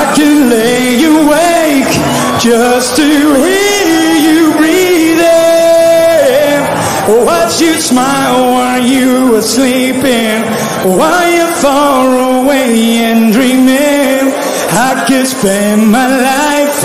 [0.00, 1.92] I can lay you awake
[2.42, 3.08] just to
[3.46, 5.24] hear you breathing.
[7.24, 10.42] Watch you smile while you were sleeping,
[10.98, 12.06] while you're far
[12.40, 12.74] away
[13.08, 14.34] and dreaming.
[14.90, 16.78] I could spend my life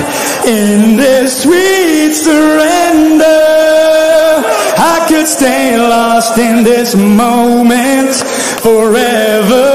[0.45, 3.26] in this sweet surrender.
[4.94, 8.14] I could stay lost in this moment
[8.66, 9.67] forever.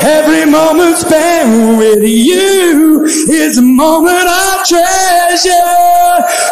[0.00, 5.78] Every moment spent with you is a moment I treasure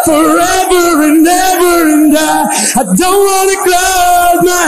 [0.04, 4.66] forever and ever and I, I don't want to close my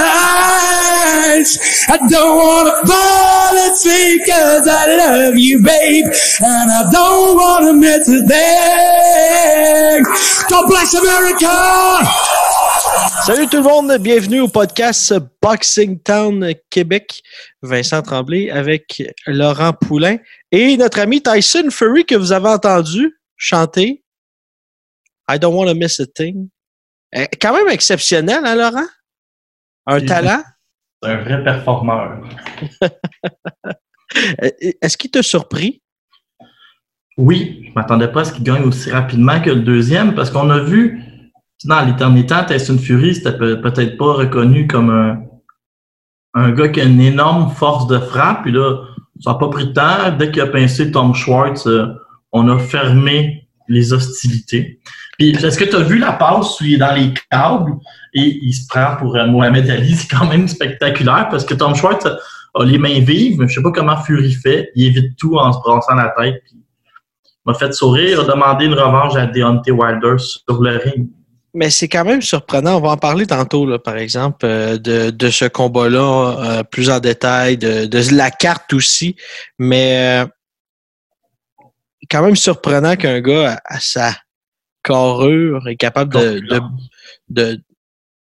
[1.30, 1.58] eyes.
[1.88, 6.06] I don't want to fall asleep cause I love you, babe.
[6.40, 10.04] And I don't want to miss a thing.
[10.50, 12.37] God bless America!
[13.24, 17.22] Salut tout le monde, bienvenue au podcast Boxing Town Québec.
[17.62, 20.16] Vincent Tremblay avec Laurent Poulain
[20.50, 24.02] et notre ami Tyson Fury que vous avez entendu chanter
[25.30, 26.48] I Don't Want to Miss a Thing.
[27.14, 28.86] Euh, Quand même exceptionnel, hein, Laurent?
[29.86, 30.42] Un talent?
[31.02, 32.20] C'est un vrai performeur.
[34.42, 34.48] Euh,
[34.80, 35.82] Est-ce qu'il t'a surpris?
[37.18, 40.48] Oui, je m'attendais pas à ce qu'il gagne aussi rapidement que le deuxième parce qu'on
[40.48, 41.02] a vu
[41.64, 45.20] dans temps, Tyson Fury, c'était peut- peut-être pas reconnu comme un,
[46.34, 48.42] un gars qui a une énorme force de frappe.
[48.42, 48.84] Puis là,
[49.20, 50.16] ça n'a pas pris de temps.
[50.18, 51.86] Dès qu'il a pincé Tom Schwartz, euh,
[52.32, 54.80] on a fermé les hostilités.
[55.18, 57.72] Puis est-ce que tu as vu la passe où il est dans les câbles?
[58.14, 59.94] Et il se prend pour euh, Mohamed Ali?
[59.96, 62.16] C'est quand même spectaculaire parce que Tom Schwartz a,
[62.54, 64.70] a les mains vives, mais je sais pas comment Fury fait.
[64.76, 66.40] Il évite tout en se brassant la tête.
[66.44, 66.54] Puis
[67.44, 71.08] m'a fait sourire, a demandé une revanche à Deontay Wilder sur le ring.
[71.54, 72.76] Mais c'est quand même surprenant.
[72.76, 76.90] On va en parler tantôt, là, par exemple, euh, de, de ce combat-là euh, plus
[76.90, 79.16] en détail, de, de la carte aussi.
[79.58, 80.26] Mais euh,
[82.10, 84.14] quand même surprenant qu'un gars à, à sa
[84.82, 86.40] carrure est capable de,
[87.28, 87.60] de,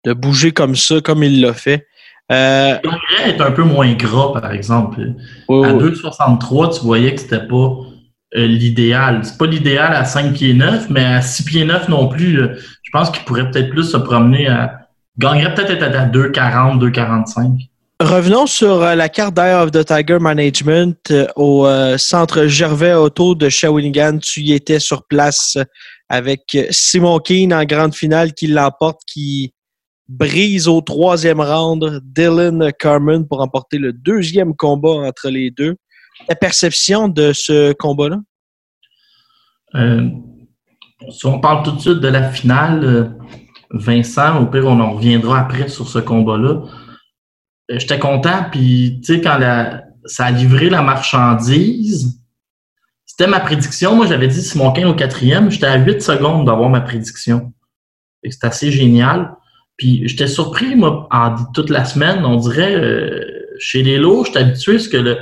[0.05, 1.87] de, bouger comme ça, comme il l'a fait.
[2.31, 5.01] Euh, Congrès est un peu moins gras, par exemple.
[5.49, 5.73] À ouais.
[5.73, 7.75] 2,63, tu voyais que c'était pas
[8.33, 9.21] l'idéal.
[9.23, 12.41] C'est pas l'idéal à 5 pieds 9, mais à 6 pieds 9 non plus.
[12.41, 14.75] euh, je pense qu'il pourrait peut-être plus se promener à.
[15.17, 17.69] Gagnerait peut-être être à 2,40, 2,45.
[18.01, 22.93] Revenons sur euh, la carte d'Eye of the Tiger Management euh, au euh, centre Gervais
[22.93, 24.19] Auto de Shawinigan.
[24.19, 25.65] Tu y étais sur place euh,
[26.07, 29.51] avec euh, Simon Keane en grande finale qui l'emporte, qui
[30.07, 35.75] brise au troisième round Dylan Carmen pour remporter le deuxième combat entre les deux.
[36.27, 38.19] Ta perception de ce combat-là?
[39.75, 40.09] Euh,
[41.11, 43.05] si on parle tout de suite de la finale, euh,
[43.71, 46.63] Vincent, au pire, on en reviendra après sur ce combat-là.
[47.71, 49.39] Euh, J'étais content, puis tu sais, quand
[50.05, 52.19] ça a livré la marchandise,
[53.05, 53.95] c'était ma prédiction.
[53.95, 57.53] Moi, j'avais dit Simon Kane au quatrième, j'étais à 8 secondes d'avoir ma prédiction.
[58.23, 59.35] C'est assez génial.
[59.77, 61.07] Puis j'étais surpris, moi,
[61.53, 63.21] toute la semaine, on dirait,
[63.59, 65.17] chez les lots, j'étais habitué à ce que le,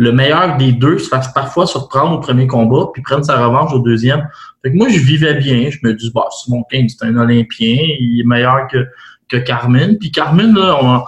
[0.00, 3.72] le meilleur des deux se fasse parfois surprendre au premier combat, puis prenne sa revanche
[3.72, 4.28] au deuxième.
[4.62, 5.70] Fait que moi, je vivais bien.
[5.70, 8.86] Je me dis, bah, Simon Kane, c'est un Olympien, il est meilleur que,
[9.28, 9.98] que Carmen.
[9.98, 11.02] Puis on-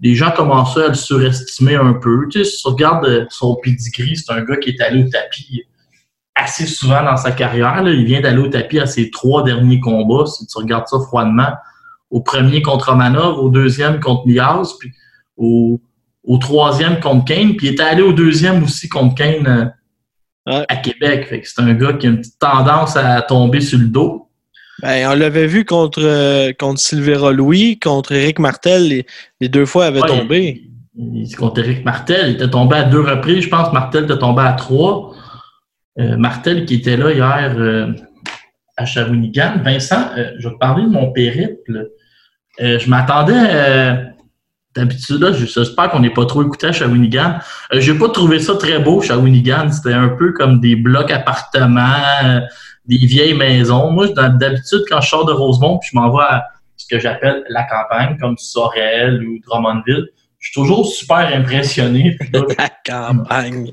[0.00, 2.26] les gens commençaient à le surestimer un peu.
[2.28, 5.08] Tu sais, si tu regardes euh, son pedigree, c'est un gars qui est allé au
[5.08, 5.62] tapis
[6.34, 7.80] assez souvent dans sa carrière.
[7.86, 11.52] Il vient d'aller au tapis à ses trois derniers combats, si tu regardes ça froidement.
[12.10, 14.90] Au premier contre Romanov, au deuxième contre Miaz, puis
[15.36, 15.80] au,
[16.26, 19.64] au troisième contre Kane, puis il était allé au deuxième aussi contre Kane euh,
[20.48, 20.64] Ouais.
[20.68, 21.26] à Québec.
[21.28, 24.28] Fait que c'est un gars qui a une petite tendance à tomber sur le dos.
[24.80, 29.06] Ben, on l'avait vu contre, euh, contre Silvera Louis, contre Eric Martel, les,
[29.40, 30.62] les deux fois avait Ouais, tombé.
[30.96, 33.42] il- il- contre Eric Martel, il était tombé à deux reprises.
[33.44, 35.12] Je pense que Martel était tombé à trois.
[35.98, 37.88] Euh, Martel qui était là hier
[38.76, 39.54] à Shawinigan.
[39.64, 41.88] Vincent, je vais te parler de mon périple.
[42.60, 44.12] Je m'attendais.
[44.76, 47.38] D'habitude, là, j'espère qu'on n'est pas trop écouté à Shawinigan.
[47.72, 49.70] Euh, j'ai pas trouvé ça très beau, Shawinigan.
[49.70, 51.82] C'était un peu comme des blocs appartements,
[52.24, 52.40] euh,
[52.86, 53.90] des vieilles maisons.
[53.90, 56.46] Moi, d'habitude, quand je sors de Rosemont, puis je m'en vais à
[56.76, 60.08] ce que j'appelle la campagne, comme Sorel ou Drummondville,
[60.38, 62.16] je suis toujours super impressionné.
[62.32, 63.72] la campagne.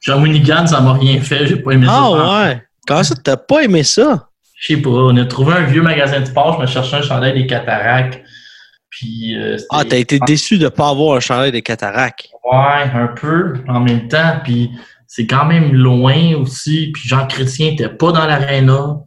[0.00, 1.46] Shawinigan, ça m'a rien fait.
[1.46, 1.92] J'ai pas aimé ça.
[1.94, 2.62] Ah ouais?
[2.86, 4.28] Comment ça, t'as pas aimé ça?
[4.54, 4.90] Je sais pas.
[4.90, 6.56] On a trouvé un vieux magasin de sport.
[6.56, 8.20] Je me cherchais un chandail des cataractes.
[8.96, 12.30] Puis, euh, ah, t'as été déçu de ne pas avoir un chandail des cataractes.
[12.50, 14.40] Ouais, un peu en même temps.
[14.42, 14.70] Puis
[15.06, 16.92] c'est quand même loin aussi.
[16.94, 19.02] Puis Jean Chrétien n'était pas dans l'aréna.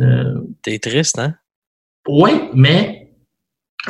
[0.00, 1.36] Euh, T'es triste, hein?
[2.08, 3.12] Oui, mais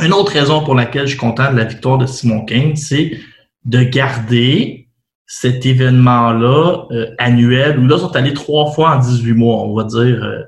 [0.03, 3.19] une autre raison pour laquelle je suis content de la victoire de Simon Kane, c'est
[3.65, 4.91] de garder
[5.25, 9.75] cet événement-là euh, annuel, où là, ils sont allés trois fois en 18 mois, on
[9.75, 10.43] va dire, euh,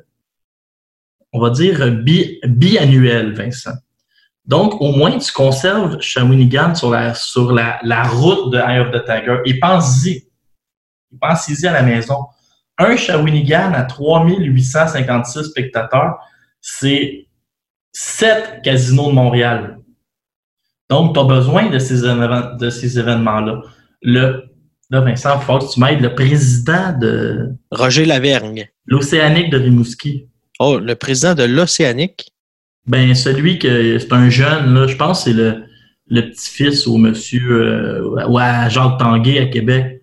[1.32, 3.72] on va dire bi biannuel, Vincent.
[4.46, 8.90] Donc, au moins, tu conserves Shawinigan sur la, sur la, la route de Eye of
[8.90, 9.38] the Tiger.
[9.44, 10.28] Et pense-y.
[11.20, 12.26] Pense-y à la maison.
[12.78, 16.18] Un Shawinigan à 3856 spectateurs,
[16.60, 17.28] c'est
[17.92, 19.78] sept casinos de Montréal.
[20.88, 23.62] Donc, tu as besoin de ces, de ces événements-là.
[24.02, 24.44] Le,
[24.90, 26.00] là, Vincent, il faut que tu m'aides.
[26.00, 27.50] Le président de...
[27.70, 28.68] Roger Lavergne.
[28.86, 30.26] L'Océanique de Rimouski.
[30.58, 32.29] Oh, le président de l'Océanique?
[32.86, 35.64] Ben, celui que c'est un jeune, là, je pense que c'est le,
[36.08, 40.02] le petit-fils au monsieur euh, ou à Jacques Tanguay à Québec.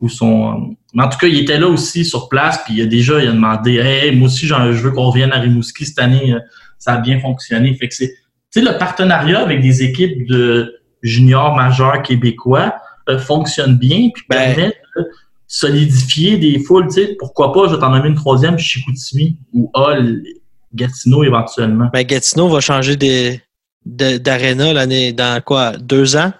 [0.00, 3.22] Où son, en tout cas, il était là aussi sur place, puis il a déjà
[3.22, 6.38] il a demandé Hey, moi aussi, je veux qu'on revienne à Rimouski cette année, euh,
[6.78, 7.74] ça a bien fonctionné.
[7.74, 8.14] Fait que c'est
[8.56, 12.74] le pertenariat avec des équipes de juniors majeurs québécois
[13.08, 15.06] euh, fonctionne bien, puis ben, permet de
[15.46, 16.88] solidifier des foules.
[17.18, 20.22] Pourquoi pas, je vais t'en nommer une troisième, Chicoutimi ou Hall
[20.74, 21.90] Gatineau éventuellement.
[21.92, 22.96] Ben, Gatineau va changer
[23.84, 25.76] d'aréna l'année dans quoi?
[25.76, 26.32] Deux ans?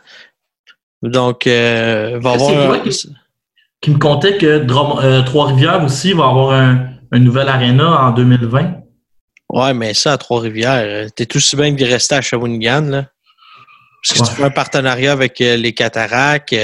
[1.02, 2.82] Donc, euh, va avoir.
[3.80, 8.74] Qui, me comptait que euh, Trois-Rivières aussi va avoir un, un nouvel aréna en 2020.
[9.48, 13.06] Ouais, mais ça, à Trois-Rivières, euh, t'es tout si bien de rester à Shawinigan, là.
[14.02, 16.54] Parce que tu fais un partenariat avec les cataractes.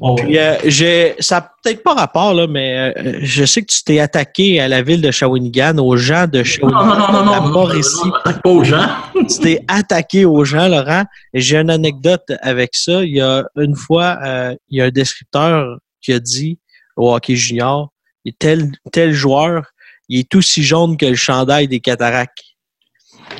[0.00, 3.72] Oh, Puis, euh, j'ai, ça n'a peut-être pas rapport, là, mais euh, je sais que
[3.72, 7.24] tu t'es attaqué à la ville de Shawinigan, aux gens de Shawinigan, non, non, non,
[7.24, 8.88] non, non, pas aux gens.
[9.14, 11.04] tu t'es attaqué aux gens, Laurent.
[11.34, 13.04] Et j'ai une anecdote avec ça.
[13.04, 16.58] Il y a une fois, euh, il y a un descripteur qui a dit
[16.96, 17.90] au hockey junior,
[18.38, 19.64] tel, tel joueur,
[20.08, 22.42] il est aussi jaune que le chandail des cataractes.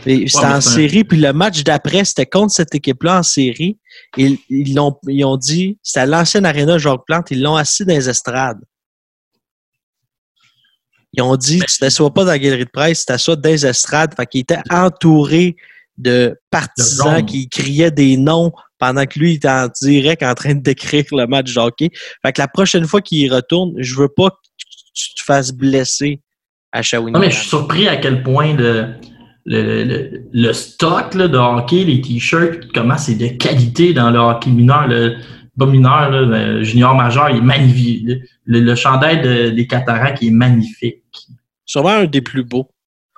[0.05, 3.79] C'était en série, puis le match d'après, c'était contre cette équipe-là en série.
[4.17, 7.85] Ils, ils, ont, ils ont dit, c'était à l'ancienne Arena Jacques Plante, ils l'ont assis
[7.85, 8.61] dans les estrades.
[11.13, 13.67] Ils ont dit, tu t'assois pas dans la galerie de presse, tu t'assois dans les
[13.67, 14.15] estrades.
[14.17, 15.57] Fait qu'il était entouré
[15.99, 20.55] de partisans qui criaient des noms pendant que lui il était en direct en train
[20.55, 21.91] de décrire le match de hockey.
[22.25, 24.37] Fait que la prochaine fois qu'il y retourne, je veux pas que
[24.95, 26.21] tu te fasses blesser
[26.73, 27.19] à Shawinigan.
[27.19, 28.95] Non, mais je suis surpris à quel point de
[29.45, 34.51] le, le, stock là, de hockey, les t-shirts, comment c'est de qualité dans le hockey
[34.51, 35.17] mineur, le
[35.59, 38.09] pas mineur, le junior majeur, il est magnifique.
[38.47, 41.03] Le, chandail des cataractes est magnifique.
[41.65, 42.69] Sûrement un des plus beaux.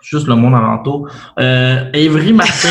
[0.02, 1.08] Juste le monde alentour.
[1.38, 2.68] Euh, Évry Martin.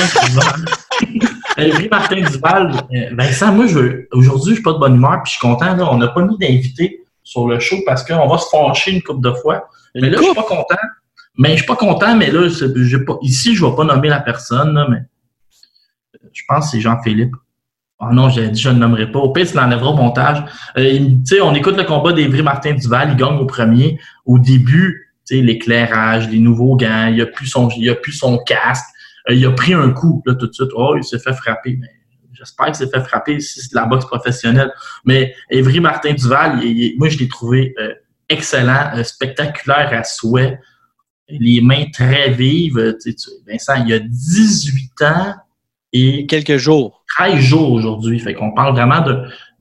[1.58, 2.74] Évry Martin Duval.
[2.94, 5.76] Euh, Vincent, moi, je aujourd'hui, je suis pas de bonne humeur, puis je suis content.
[5.76, 9.02] Là, on n'a pas mis d'invité sur le show parce qu'on va se fâcher une
[9.02, 9.68] couple de fois.
[9.96, 10.76] mais là, je suis pas content.
[11.38, 12.48] Mais je suis pas content, mais là,
[13.06, 15.00] pas, ici, je vais pas nommer la personne, là, mais
[16.32, 17.36] je pense que c'est Jean-Philippe.
[18.00, 19.20] Oh non, j'ai dit je ne nommerai pas.
[19.20, 20.44] Au pire, tu l'enlèveras au montage.
[20.78, 21.10] Euh,
[21.42, 24.00] on écoute le combat d'Evry Martin Duval, il gagne au premier.
[24.26, 28.86] Au début, l'éclairage, les nouveaux gants, il a plus son, il a plus son casque.
[29.30, 30.72] Euh, il a pris un coup là, tout de suite.
[30.76, 31.78] Oh, il s'est fait frapper.
[31.80, 31.90] Mais
[32.34, 34.74] j'espère qu'il s'est fait frapper si c'est de la boxe professionnelle.
[35.06, 36.62] Mais Evry Martin Duval,
[36.98, 37.94] moi, je l'ai trouvé euh,
[38.28, 40.60] excellent, spectaculaire à souhait
[41.30, 42.98] les mains très vives.
[43.02, 45.34] Tu sais, Vincent, il y a 18 ans
[45.92, 47.04] et quelques jours.
[47.18, 48.20] 13 jours aujourd'hui.
[48.20, 49.04] Fait qu'on parle vraiment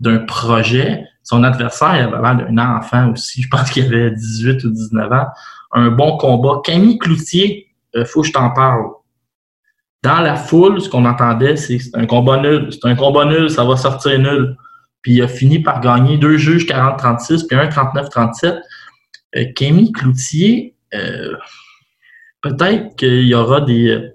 [0.00, 1.04] d'un projet.
[1.22, 3.42] Son adversaire il avait l'air d'un enfant aussi.
[3.42, 5.26] Je pense qu'il avait 18 ou 19 ans.
[5.72, 6.60] Un bon combat.
[6.64, 8.86] Camille Cloutier, euh, faut que je t'en parle.
[10.02, 12.68] Dans la foule, ce qu'on entendait, c'est un combat nul.
[12.72, 14.56] C'est un combat nul, ça va sortir nul.
[15.02, 18.60] Puis il a fini par gagner deux juges 40-36 puis un 39-37.
[19.36, 21.34] Euh, Camille Cloutier, euh,
[22.42, 24.12] peut-être qu'il y aura des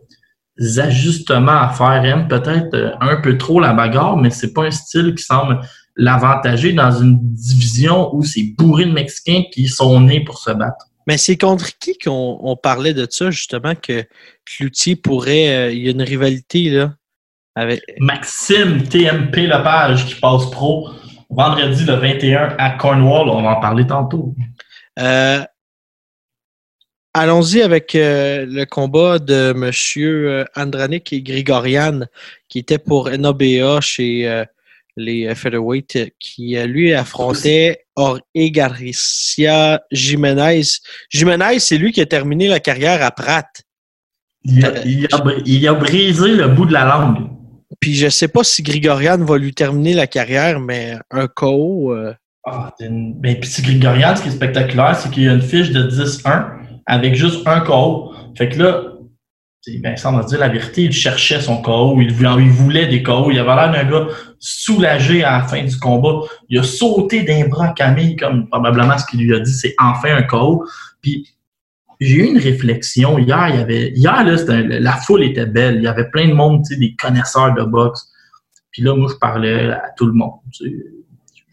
[0.77, 5.15] ajustements à faire, peut-être euh, un peu trop la bagarre, mais c'est pas un style
[5.15, 5.61] qui semble
[5.95, 10.85] l'avantager dans une division où c'est bourré de Mexicains qui sont nés pour se battre.
[11.07, 14.03] Mais c'est contre qui qu'on parlait de ça, justement, que
[14.45, 15.49] Cloutier pourrait.
[15.49, 16.93] Euh, il y a une rivalité là,
[17.55, 17.81] Avec...
[17.99, 20.89] Maxime TMP Lepage qui passe pro
[21.29, 23.29] vendredi le 21 à Cornwall.
[23.29, 24.35] On va en parler tantôt.
[24.99, 25.41] Euh,
[27.21, 29.71] Allons-y avec euh, le combat de M.
[29.97, 32.01] Euh, Andranik et Grigorian,
[32.47, 34.45] qui était pour NABA chez euh,
[34.97, 40.61] les Featherweight, qui lui affrontait Jorge Garcia Jiménez.
[41.09, 43.47] Jiménez, c'est lui qui a terminé la carrière à Pratt.
[44.43, 47.17] Il a, il a br- il a brisé le bout de la langue.
[47.79, 51.93] Puis je sais pas si Grigorian va lui terminer la carrière, mais un KO.
[51.93, 52.13] euh,
[52.45, 55.41] Ah, une- ben, puis c'est Grigorian, ce qui est spectaculaire, c'est qu'il y a une
[55.41, 56.45] fiche de 10-1
[56.87, 58.13] avec juste un KO.
[58.35, 58.83] Fait que là,
[59.83, 63.29] Vincent va dire la vérité, il cherchait son KO, il voulait, des KO.
[63.31, 64.07] Il avait l'air d'un gars
[64.39, 66.21] soulagé à la fin du combat.
[66.49, 70.15] Il a sauté d'un bras Camille, comme probablement ce qu'il lui a dit, c'est enfin
[70.15, 70.65] un KO.
[71.01, 71.27] Puis
[71.99, 73.49] j'ai eu une réflexion hier.
[73.49, 74.35] Il y avait, hier, là,
[74.79, 75.77] la foule était belle.
[75.77, 78.07] Il y avait plein de monde, des connaisseurs de boxe.
[78.71, 80.39] Puis là, moi, je parlais à tout le monde.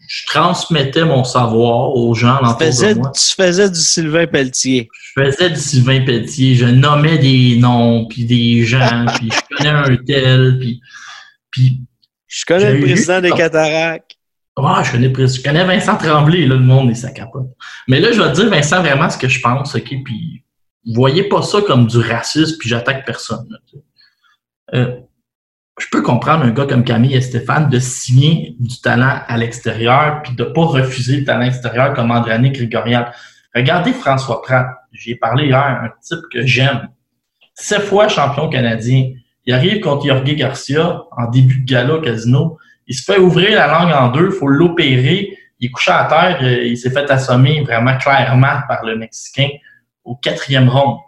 [0.07, 3.11] Je transmettais mon savoir aux gens tu, faisais, de moi.
[3.11, 4.89] tu faisais du Sylvain Pelletier.
[5.15, 6.55] Je faisais du Sylvain Pelletier.
[6.55, 10.81] Je nommais des noms, puis des gens, puis je connais un tel, puis...
[11.51, 11.81] puis
[12.27, 14.11] Je connais le eu- président des Cataractes.
[14.57, 17.49] Ouais, je connais, je connais Vincent Tremblay, là, le monde, et ça capote.
[17.89, 19.93] Mais là, je vais te dire, Vincent, vraiment ce que je pense, OK?
[20.05, 20.43] Puis,
[20.93, 23.45] voyez pas ça comme du racisme, puis j'attaque personne.
[23.49, 23.79] là.
[24.75, 24.95] Euh,
[25.79, 30.21] je peux comprendre un gars comme Camille et Stéphane de signer du talent à l'extérieur,
[30.23, 33.05] puis de pas refuser le talent extérieur comme Andranik Grigorian.
[33.53, 34.67] Regardez François Pratt.
[34.93, 36.89] J'y ai parlé hier, un type que j'aime.
[37.53, 39.11] Sept fois champion canadien.
[39.45, 42.57] Il arrive contre Jorge Garcia en début de gala au casino.
[42.87, 45.37] Il se fait ouvrir la langue en deux, il faut l'opérer.
[45.59, 49.47] Il est à terre, euh, il s'est fait assommer vraiment clairement par le Mexicain
[50.03, 50.99] au quatrième round.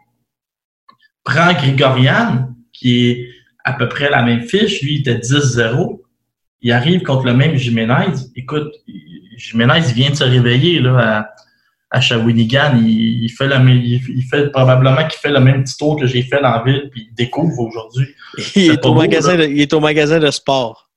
[1.24, 3.30] Prends Grigorian, qui est
[3.68, 6.00] à peu près la même fiche, lui il était 10-0.
[6.62, 8.14] Il arrive contre le même Jiménez.
[8.36, 8.72] Écoute,
[9.38, 10.94] Jiménez il vient de se réveiller là,
[11.92, 12.78] à, à Shawinigan.
[12.82, 16.24] Il, il fait il, il fait probablement qu'il fait le même petit tour que j'ai
[16.24, 18.08] fait dans la ville, puis il découvre aujourd'hui.
[18.56, 20.90] Il est, au beau, magasin de, il est au magasin de sport.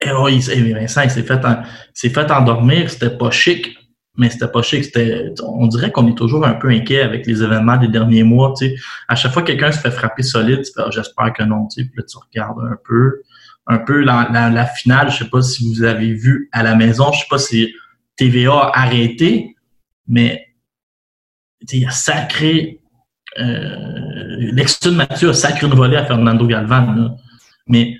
[0.00, 1.62] Et oui, il- eh, Vincent, il s'est fait, en-
[2.02, 2.88] il fait endormir.
[2.90, 3.76] C'était pas chic,
[4.16, 4.84] mais c'était pas chic.
[4.84, 8.52] C'était, on dirait qu'on est toujours un peu inquiet avec les événements des derniers mois.
[8.56, 8.74] Tu sais.
[9.08, 11.66] À chaque fois que quelqu'un se fait frapper solide, tu fais, j'espère que non.
[11.68, 11.88] Tu sais.
[11.88, 13.22] Puis là, tu regardes un peu,
[13.66, 15.10] un peu la, la, finale.
[15.10, 17.10] Je sais pas si vous avez vu à la maison.
[17.12, 17.72] Je sais pas si
[18.16, 19.56] TVA a arrêté,
[20.06, 20.46] mais
[21.70, 22.80] il a sacré.
[23.38, 24.52] Euh,
[24.92, 26.94] Mathieu a sacré une volée à Fernando Galvan.
[26.94, 27.16] là.
[27.66, 27.96] Mais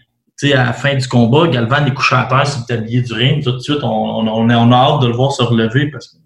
[0.49, 3.13] sais, à la fin du combat, Galvan est couché à terre sur le tablier du
[3.13, 3.43] ring.
[3.43, 5.91] Tout de suite, on, on, on a, on a hâte de le voir se relever
[5.91, 6.17] parce que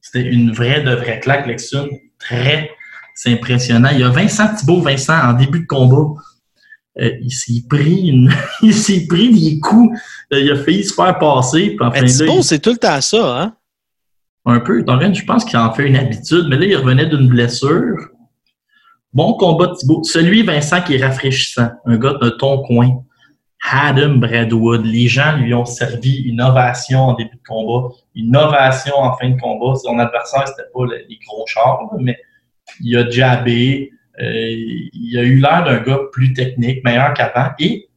[0.00, 1.86] c'était une vraie de vraie claque, Lexun.
[2.18, 2.70] Très
[3.14, 3.88] c'est impressionnant.
[3.92, 6.14] Il y a Vincent Thibault, Vincent, en début de combat.
[7.00, 8.30] euh, il s'est pris une,
[8.62, 9.98] il s'est pris des coups.
[10.32, 11.70] Euh, il a failli se faire passer.
[11.76, 13.54] Puis enfin, Thibault, il- c'est tout le temps ça, hein?
[14.46, 14.82] un peu.
[14.84, 17.96] Torren, je pense qu'il en fait une habitude, mais là, il revenait d'une blessure.
[19.18, 20.04] Bon combat de Thibaut.
[20.04, 21.70] Celui, Vincent, qui est rafraîchissant.
[21.86, 23.02] Un gars de ton coin.
[23.68, 24.86] Adam Bradwood.
[24.86, 29.30] Les gens lui ont servi une ovation en début de combat, une ovation en fin
[29.30, 29.74] de combat.
[29.74, 32.16] Son adversaire, c'était pas le- les gros chars, mais
[32.80, 33.90] il a jabé.
[34.20, 34.54] euh,
[34.92, 37.50] il a eu l'air d'un gars plus technique, meilleur qu'avant.
[37.60, 37.88] Et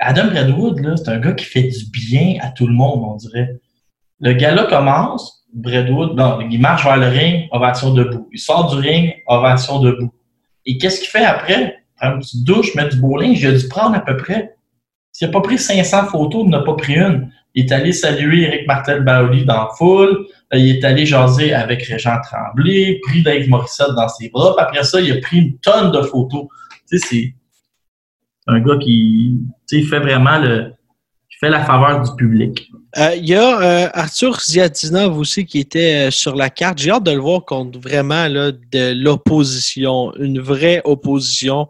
[0.00, 3.60] Adam Bradwood, c'est un gars qui fait du bien à tout le monde, on dirait.
[4.20, 8.28] Le gars-là commence, Bradwood, non, il marche vers le ring, ovation debout.
[8.32, 10.12] Il sort du ring, ovation debout.
[10.66, 11.84] Et qu'est-ce qu'il fait après?
[11.96, 12.96] Prend une petite douche, met du.
[12.96, 14.56] Il a dû prendre à peu près.
[15.12, 17.30] S'il n'a pas pris 500 photos, il n'a pas pris une.
[17.54, 20.26] Il est allé saluer Eric Martel Baoli dans la foule.
[20.52, 24.56] Euh, Il est allé jaser avec Régent Tremblay, pris Dave Morissette dans ses bras.
[24.56, 26.46] Puis après ça, il a pris une tonne de photos.
[26.90, 27.34] Tu sais, c'est
[28.48, 29.38] un gars qui
[29.70, 30.72] fait vraiment le.
[31.34, 32.70] Qui fait la faveur du public.
[32.98, 36.78] Euh, Il y a euh, Arthur Ziadinov aussi qui était euh, sur la carte.
[36.78, 41.66] J'ai hâte de le voir contre vraiment là, de l'opposition, une vraie opposition,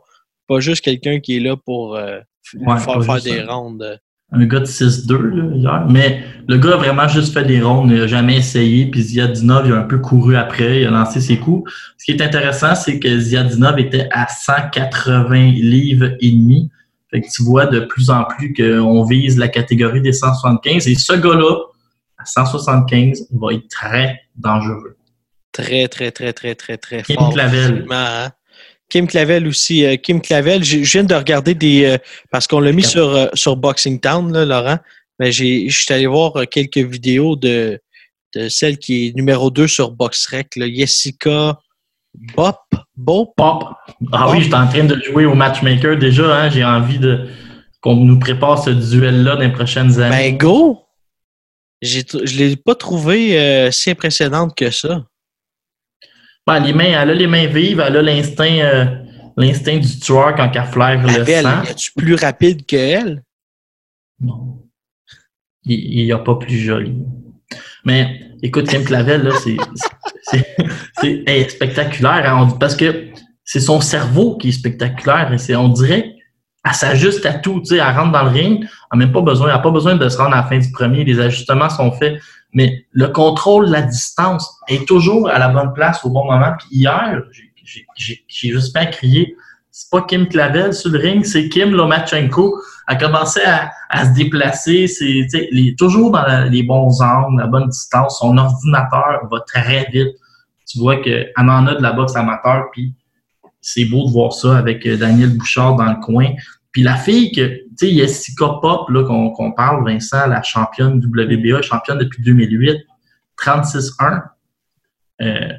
[0.49, 1.99] pas juste quelqu'un qui est là pour
[2.54, 3.52] Ouais, faire, des ça.
[3.54, 3.99] rondes.
[4.30, 5.87] un gars de 6-2 là, hier.
[5.88, 8.85] Mais le gars a vraiment juste fait des rondes, il n'a jamais essayé.
[8.87, 11.73] Puis Ziadinov, il a un peu couru après, il a lancé ses coups.
[11.97, 16.71] Ce qui est intéressant, c'est que Ziadinov était à 180 livres et demi.
[17.14, 20.88] Fait que tu vois de plus en plus qu'on vise la catégorie des 175.
[20.88, 21.54] Et ce gars-là,
[22.18, 24.97] à 175, va être très dangereux.
[25.52, 27.33] Très, très, très, très, très, très Kim fort.
[27.33, 27.87] Clavel.
[27.88, 28.30] hein.
[28.88, 29.87] Kim Clavel aussi.
[29.87, 31.85] euh, Kim Clavel, je viens de regarder des.
[31.85, 31.99] euh,
[32.33, 34.78] parce qu'on l'a mis sur, euh, sur Boxing Town, là, Laurent.
[35.21, 37.78] Mais j'ai- je suis allé voir quelques vidéos de,
[38.35, 41.61] de celle qui est numéro 2 sur BoxRec, là, Jessica
[42.37, 42.61] Bop,
[42.97, 43.35] Bop.
[43.37, 43.64] Pop.
[44.12, 46.37] Ah oui, j'étais en train de jouer au matchmaker déjà.
[46.37, 47.26] Hein, J'ai envie de
[47.80, 50.30] qu'on nous prépare ce duel-là dans les prochaines années.
[50.30, 50.80] Ben, go!
[51.83, 55.04] Je l'ai pas trouvé euh, si impressionnante que ça.
[56.47, 58.87] Ben, les mains, elle a les mains vives, elle a l'instinct euh,
[59.37, 61.62] l'instinct du tueur quand elle flaire le sang.
[61.68, 63.23] es-tu plus rapide qu'elle?
[64.21, 64.62] Non.
[65.64, 66.94] Il n'y a pas plus joli.
[67.85, 69.56] Mais écoute, Kim Clavel, là, c'est
[71.49, 72.34] spectaculaire.
[72.37, 72.49] hein.
[72.58, 73.06] Parce que
[73.44, 75.32] c'est son cerveau qui est spectaculaire.
[75.32, 76.11] Et c'est, on dirait
[76.66, 77.61] elle s'ajuste à tout.
[77.61, 78.62] tu sais, Elle rentre dans le ring.
[78.62, 80.58] Elle n'a même pas besoin, elle a pas besoin de se rendre à la fin
[80.58, 81.04] du premier.
[81.04, 82.18] Les ajustements sont faits.
[82.54, 86.52] Mais le contrôle la distance est toujours à la bonne place au bon moment.
[86.58, 87.20] Puis hier,
[87.96, 89.37] j'ai- juste pas crié.
[89.70, 92.56] C'est pas Kim Clavel sur le ring, c'est Kim Lomachenko.
[92.88, 95.26] Elle commençait à, à se déplacer, c'est
[95.76, 98.20] toujours dans les bons angles, la bonne distance.
[98.20, 100.14] Son ordinateur va très vite.
[100.75, 102.95] Tu vois qu'elle en a de la boxe amateur, puis
[103.61, 106.31] c'est beau de voir ça avec euh, Daniel Bouchard dans le coin.
[106.73, 111.62] Puis la fille que, tu sais, Jessica Pop, là, qu'on parle, Vincent, la championne WBA,
[111.62, 112.85] championne depuis 2008,
[113.40, 114.23] 36-1.
[115.23, 115.52] Euh,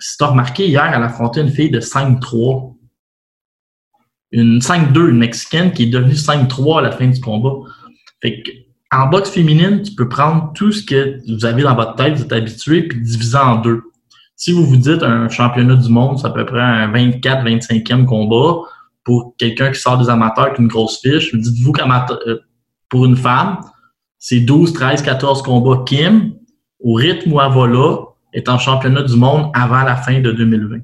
[0.00, 2.74] si tu as remarqué, hier, elle a affronté une fille de 5-3.
[4.32, 7.54] Une 5-2, une Mexicaine qui est devenue 5-3 à la fin du combat.
[8.20, 8.50] Fait que,
[8.90, 12.24] en boxe féminine, tu peux prendre tout ce que vous avez dans votre tête, vous
[12.24, 13.84] êtes habitué, puis diviser en deux.
[14.36, 18.68] Si vous vous dites un championnat du monde, c'est à peu près un 24-25e combat
[19.02, 22.40] pour quelqu'un qui sort des amateurs avec une grosse fiche, dites-vous qu'amateur, euh,
[22.88, 23.60] pour une femme,
[24.18, 25.84] c'est 12, 13, 14 combats.
[25.86, 26.34] Kim,
[26.80, 30.32] au rythme où elle va là, est en championnat du monde avant la fin de
[30.32, 30.80] 2020.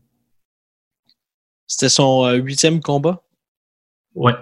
[1.66, 3.22] C'était son euh, huitième combat?
[4.14, 4.34] Ouais.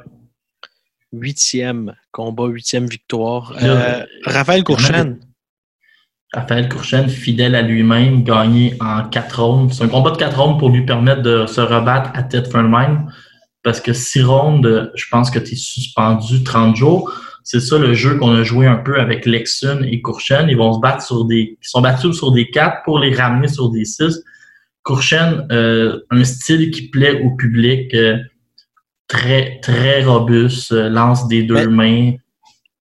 [1.13, 3.55] Huitième combat, huitième victoire.
[3.63, 4.63] Euh, Raphaël.
[6.33, 9.73] Raphaël Courchaine, fidèle à lui-même, gagné en quatre rondes.
[9.73, 13.11] C'est un combat de quatre rondes pour lui permettre de se rebattre à tête même.
[13.63, 17.13] Parce que six rondes, je pense que tu es suspendu 30 jours.
[17.43, 20.47] C'est ça le jeu qu'on a joué un peu avec Lexun et Courchaine.
[20.49, 21.59] Ils vont se battre sur des.
[21.61, 24.23] Ils sont battus sur des quatre pour les ramener sur des six.
[24.83, 28.19] Courchaine, euh, un style qui plaît au public, euh,
[29.09, 32.13] très, très robuste, euh, lance des deux mains.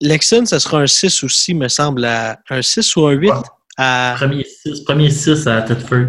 [0.00, 2.04] Lexon, ce sera un 6 aussi, me semble.
[2.04, 3.36] à- un 6 ou un 8 Ouais.
[3.78, 4.14] à.
[4.16, 6.06] Premier 6 premier six à Tedford.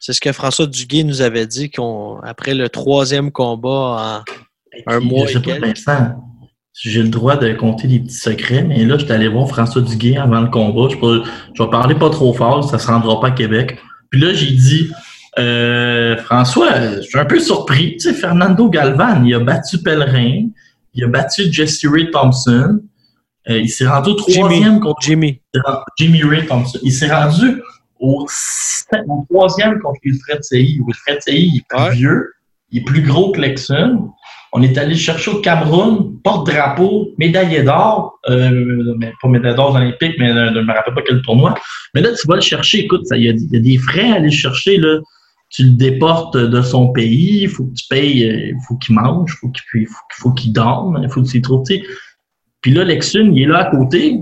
[0.00, 1.70] C'est ce que François Duguay nous avait dit
[2.24, 4.22] après le troisième combat
[4.86, 5.64] Un Puis, mois Je sais et pas, quelques.
[5.86, 6.14] Vincent,
[6.72, 9.46] si j'ai le droit de compter des petits secrets, mais là, je suis allé voir
[9.48, 10.88] François Duguay avant le combat.
[10.90, 10.96] Je,
[11.54, 13.78] je vais parler pas trop fort, ça se rendra pas à Québec.
[14.10, 14.90] Puis là, j'ai dit,
[15.38, 17.92] euh, François, je suis un peu surpris.
[17.92, 20.48] Tu sais, Fernando Galvan, il a battu Pellerin,
[20.94, 22.80] il a battu Jesse Ray Thompson.
[23.50, 25.40] Euh, il s'est rendu au troisième contre Jimmy.
[25.98, 26.78] Jimmy Ray Thompson.
[26.82, 27.60] Il s'est rendu
[27.98, 28.26] au,
[29.30, 30.80] troisième contre Wilfred Seyi.
[30.86, 31.90] Wilfred Seyi, il est plus Ouais.
[31.92, 32.26] vieux,
[32.70, 34.10] il est plus gros que Lexon.
[34.52, 39.74] On est allé le chercher au Cameroun, porte-drapeau, médaillé d'or, euh, mais pas médaille d'or
[39.74, 41.54] olympique, mais euh, je ne me rappelle pas quel tournoi.
[41.94, 43.78] Mais là, tu vas le chercher, écoute, ça, il y, a- il y a des
[43.78, 44.98] frais à aller le chercher, là.
[45.52, 49.32] Tu le déportes de son pays, il faut que tu payes, il faut qu'il mange,
[49.34, 51.64] il faut qu'il il faut, qu'il- faut qu'il dorme, il faut que tu trouves.
[52.62, 54.18] Puis là, Lexun, il est là à côté,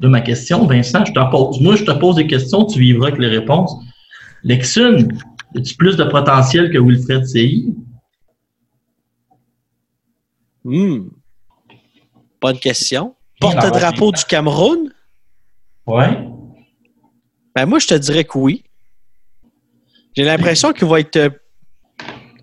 [0.00, 1.60] de ma question, Vincent, je t'en pose.
[1.60, 3.72] Moi, je te pose des questions, tu vivras avec les réponses.
[4.42, 5.06] Lexun,
[5.54, 7.74] as-tu plus de potentiel que Wilfred Seyi?
[10.64, 11.08] Hmm.
[12.40, 13.14] Bonne question.
[13.40, 14.92] Porte-drapeau du Cameroun?
[15.86, 16.26] Ouais.
[17.54, 18.64] Ben moi, je te dirais que oui.
[20.16, 21.30] J'ai l'impression qu'il va être, euh,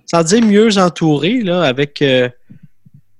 [0.05, 2.01] sans dire mieux entouré, là, avec.
[2.01, 2.29] euh,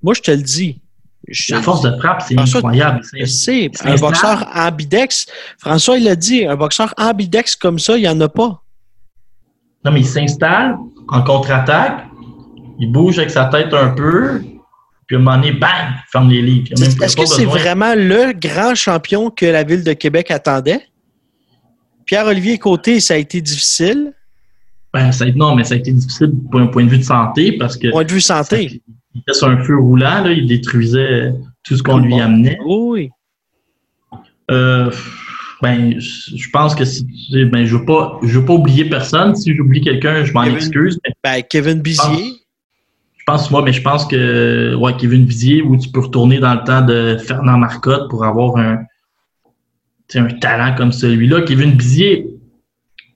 [0.01, 0.81] moi, je te le dis.
[1.27, 1.91] Je La force dis.
[1.91, 3.01] de frappe, c'est François, incroyable.
[3.13, 5.25] Je sais, un boxeur ambidex.
[5.57, 8.63] François, il l'a dit, un boxeur ambidex comme ça, il n'y en a pas.
[9.83, 10.77] Non, mais il s'installe
[11.09, 12.05] en contre-attaque,
[12.79, 14.41] il bouge avec sa tête un peu,
[15.07, 16.67] puis à un moment donné, bang, il ferme les livres.
[16.81, 20.81] Est-ce que c'est vraiment le grand champion que la ville de Québec attendait?
[22.05, 24.13] Pierre-Olivier Côté, ça a été difficile.
[24.93, 27.57] Ben, ça non, mais ça a été difficile pour un point de vue de santé
[27.57, 28.81] parce que Point de vue santé.
[29.13, 32.57] il était sur un feu roulant, là, il détruisait tout ce qu'on lui amenait.
[32.65, 33.09] Oui.
[34.49, 34.89] Euh,
[35.61, 37.05] ben, je pense que si,
[37.51, 39.35] ben, je veux pas, je veux pas oublier personne.
[39.35, 40.99] Si j'oublie quelqu'un, je m'en excuse.
[41.05, 42.33] Mais Ben, Kevin Bizier.
[43.17, 46.53] je pense, moi, mais je pense que, ouais, Kevin Vizier, où tu peux retourner dans
[46.53, 48.83] le temps de Fernand Marcotte pour avoir un,
[50.15, 51.41] un talent comme celui-là.
[51.41, 52.27] Kevin Bizier,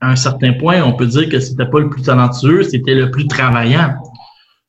[0.01, 3.11] à un certain point, on peut dire que c'était pas le plus talentueux, c'était le
[3.11, 3.95] plus travaillant.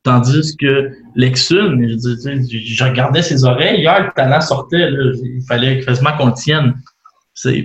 [0.03, 5.81] Tandis que Lexun, je, je regardais ses oreilles, hier, le talent sortait, là, il fallait
[5.81, 6.75] quasiment qu'on le tienne.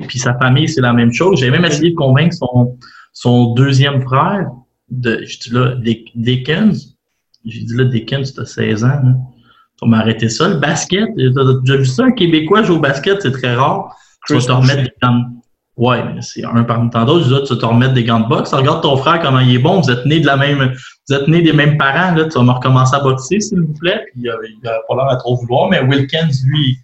[0.07, 1.39] Puis sa famille, c'est la même chose.
[1.39, 2.77] J'ai même essayé de convaincre son,
[3.11, 4.49] son deuxième frère,
[4.89, 5.75] de, je dis là,
[6.15, 6.95] Dickens,
[7.45, 9.15] j'ai dit là, Dickens, t'as 16 ans, là.
[9.79, 10.47] Tu vas m'arrêter ça.
[10.47, 13.95] Le basket, déjà vu ça, un Québécois jouer au basket, c'est très rare.
[14.25, 15.21] Tu vas te remettre des gants.
[15.77, 17.25] Ouais, mais c'est un parmi tant d'autres.
[17.45, 18.51] Tu vas te remettre des gants de boxe.
[18.51, 19.79] Regarde ton frère, comment il est bon.
[19.79, 20.73] Vous êtes nés de la même,
[21.07, 22.25] vous êtes nés des mêmes parents, là.
[22.25, 24.03] Tu vas me recommencer à boxer, s'il vous plaît.
[24.11, 24.29] Puis, il
[24.67, 26.77] a pas l'air à trop vouloir, mais Wilkins, lui,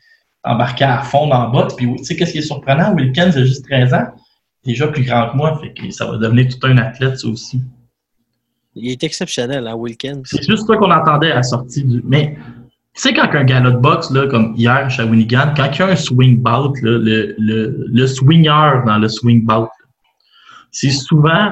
[0.43, 1.73] embarqué à fond dans le boxe.
[1.73, 2.93] Puis, tu sais, qu'est-ce qui est surprenant?
[2.93, 4.05] Wilkins a juste 13 ans.
[4.63, 5.59] Déjà plus grand que moi.
[5.59, 7.61] Fait que ça va devenir tout un athlète, ça aussi.
[8.75, 10.21] Il est exceptionnel, hein, Wilkins.
[10.25, 12.01] C'est juste ça qu'on entendait à la sortie du.
[12.05, 12.37] Mais
[12.95, 15.81] tu sais, quand un gala de boxe, là, comme hier à Shawinigan, quand il y
[15.81, 19.69] a un swing bout, là, le, le, le swinger dans le swing bout,
[20.71, 21.51] c'est souvent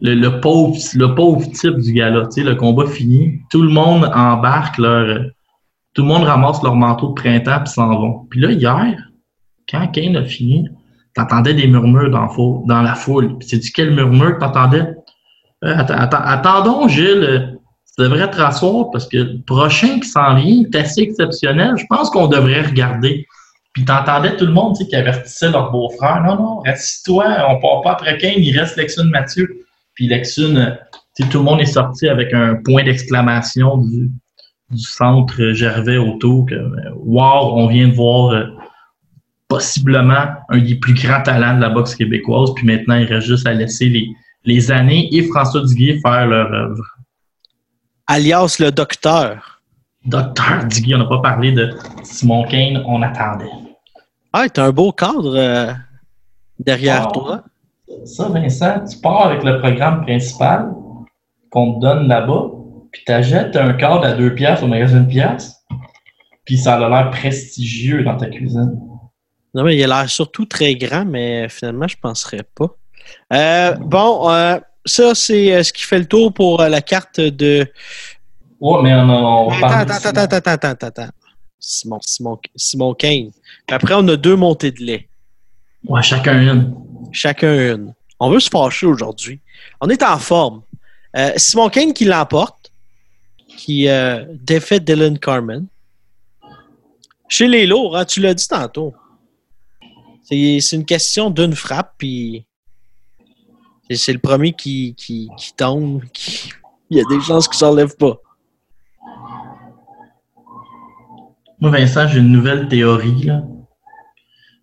[0.00, 2.26] le, le, pauvre, le pauvre type du gala.
[2.26, 5.26] Tu sais, le combat fini, tout le monde embarque leur.
[5.94, 8.26] Tout le monde ramasse leur manteau de printemps puis s'en vont.
[8.30, 8.96] Puis là, hier,
[9.70, 10.68] quand Kane a fini,
[11.14, 12.28] t'entendais des murmures dans,
[12.64, 13.36] dans la foule.
[13.40, 14.88] C'est du quel murmure que t'entendais?
[15.64, 17.51] Euh, attendons, Gilles,
[17.96, 21.74] tu devrais te rasseoir parce que le prochain qui s'en vient est assez exceptionnel.
[21.76, 23.26] Je pense qu'on devrait regarder.
[23.74, 26.22] Puis t'entendais tout le monde qui avertissait leur beau-frère.
[26.24, 29.66] Non, non, reste-toi, on part pas après Kane, il reste Lexune Mathieu.
[29.94, 30.78] Puis Lexune,
[31.30, 34.10] tout le monde est sorti avec un point d'exclamation du,
[34.70, 36.54] du, centre Gervais autour que
[36.96, 38.46] Wow, on vient de voir euh,
[39.48, 42.50] possiblement un des plus grands talents de la boxe québécoise.
[42.56, 44.08] Puis maintenant, il reste juste à laisser les,
[44.44, 46.84] les années et François Duguay faire leur œuvre.
[48.06, 49.60] Alias le docteur.
[50.04, 53.50] Docteur Duguay, on n'a pas parlé de Simon Kane, on attendait.
[54.32, 55.72] Ah, t'as un beau cadre euh,
[56.58, 57.44] derrière toi.
[58.04, 60.72] Ça, Vincent, tu pars avec le programme principal
[61.50, 62.50] qu'on te donne là-bas,
[62.90, 65.58] puis tu achètes un cadre à deux piastres au magasin de piastres,
[66.44, 68.80] puis ça a l'air prestigieux dans ta cuisine.
[69.54, 72.74] Non, mais il a l'air surtout très grand, mais finalement, je ne penserais pas.
[73.32, 77.20] Euh, bon, euh, ça, c'est euh, ce qui fait le tour pour euh, la carte
[77.20, 77.66] de.
[78.60, 81.12] Ouais, mais on, on Attends, attends, attends, attends, attends, attends, attends.
[81.58, 83.30] Simon, Simon, Simon Kane.
[83.66, 85.08] Puis après, on a deux montées de lait.
[85.86, 86.74] Ouais, chacun une.
[87.12, 87.94] Chacun une.
[88.18, 89.40] On veut se fâcher aujourd'hui.
[89.80, 90.62] On est en forme.
[91.16, 92.72] Euh, Simon Kane qui l'emporte,
[93.48, 95.66] qui euh, défait Dylan Carmen.
[97.28, 98.94] Chez les lourds, hein, tu l'as dit tantôt.
[100.24, 102.46] C'est une question d'une frappe, puis
[103.88, 106.02] c'est- c'est le premier qui, qui, qui tombe.
[106.12, 106.50] qui-
[106.90, 108.16] Il y a des chances qu'il ne s'enlève pas.
[111.60, 113.22] Moi, Vincent, j'ai une nouvelle théorie.
[113.24, 113.42] Là.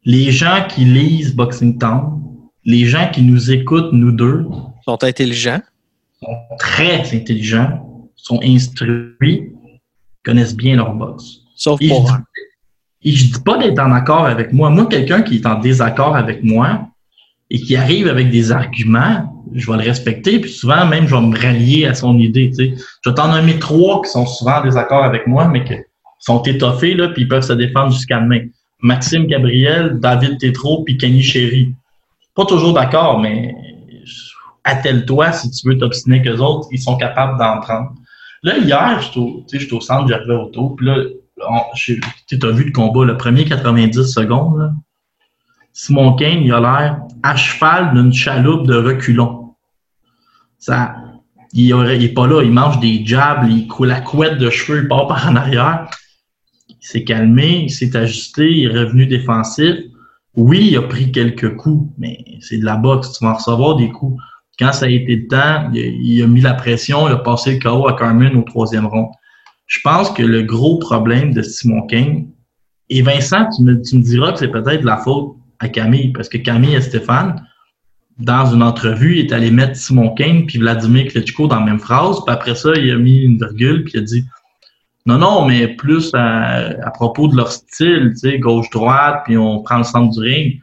[0.05, 2.21] Les gens qui lisent Boxing Town,
[2.65, 4.45] les gens qui nous écoutent, nous deux,
[4.85, 5.61] sont intelligents.
[6.21, 9.53] sont très intelligents, sont instruits,
[10.23, 11.39] connaissent bien leur boxe.
[11.55, 12.23] Sauf Et je, pour dis, un.
[13.03, 14.69] et je dis pas d'être en accord avec moi.
[14.69, 16.89] Moi, quelqu'un qui est en désaccord avec moi
[17.51, 20.39] et qui arrive avec des arguments, je vais le respecter.
[20.39, 22.49] Puis souvent, même, je vais me rallier à son idée.
[22.49, 22.73] tu sais.
[23.03, 25.73] Je vais t'en nommer trois qui sont souvent en désaccord avec moi, mais qui
[26.19, 28.41] sont étoffés, là, puis ils peuvent se défendre jusqu'à demain.
[28.81, 31.73] Maxime Gabriel, David Tétrault, puis Kenny Chéry.
[32.35, 33.53] Pas toujours d'accord, mais
[34.63, 37.93] attelle-toi si tu veux t'obstiner qu'eux autres, ils sont capables d'en prendre.
[38.43, 40.97] Là, hier, au, sais, j'étais au centre, j'arrivais auto, puis là,
[41.75, 41.93] je-
[42.27, 44.71] tu as vu le combat, le premier 90 secondes, là.
[45.73, 49.55] Simon Kane, il a l'air à cheval d'une chaloupe de reculons.
[50.57, 50.95] Ça,
[51.53, 54.49] il, aurait- il est pas là, il mange des jabs, il coule la couette de
[54.49, 55.87] cheveux, il part par en arrière.
[56.69, 59.75] Il s'est calmé, il s'est ajusté, il est revenu défensif.
[60.35, 63.75] Oui, il a pris quelques coups, mais c'est de la boxe, tu vas en recevoir
[63.75, 64.21] des coups.
[64.57, 67.59] Quand ça a été le temps, il a, mis la pression, il a passé le
[67.59, 69.09] KO à Carmen au troisième rond.
[69.67, 72.29] Je pense que le gros problème de Simon King,
[72.89, 76.29] et Vincent, tu me, tu me diras que c'est peut-être la faute à Camille, parce
[76.29, 77.45] que Camille et Stéphane,
[78.17, 81.79] dans une entrevue, il est allé mettre Simon King puis Vladimir Klitschko dans la même
[81.79, 84.25] phrase, puis après ça, il a mis une virgule, puis il a dit
[85.05, 89.77] non, non, mais plus à, propos de leur style, tu sais, gauche-droite, puis on prend
[89.77, 90.59] le centre du ring.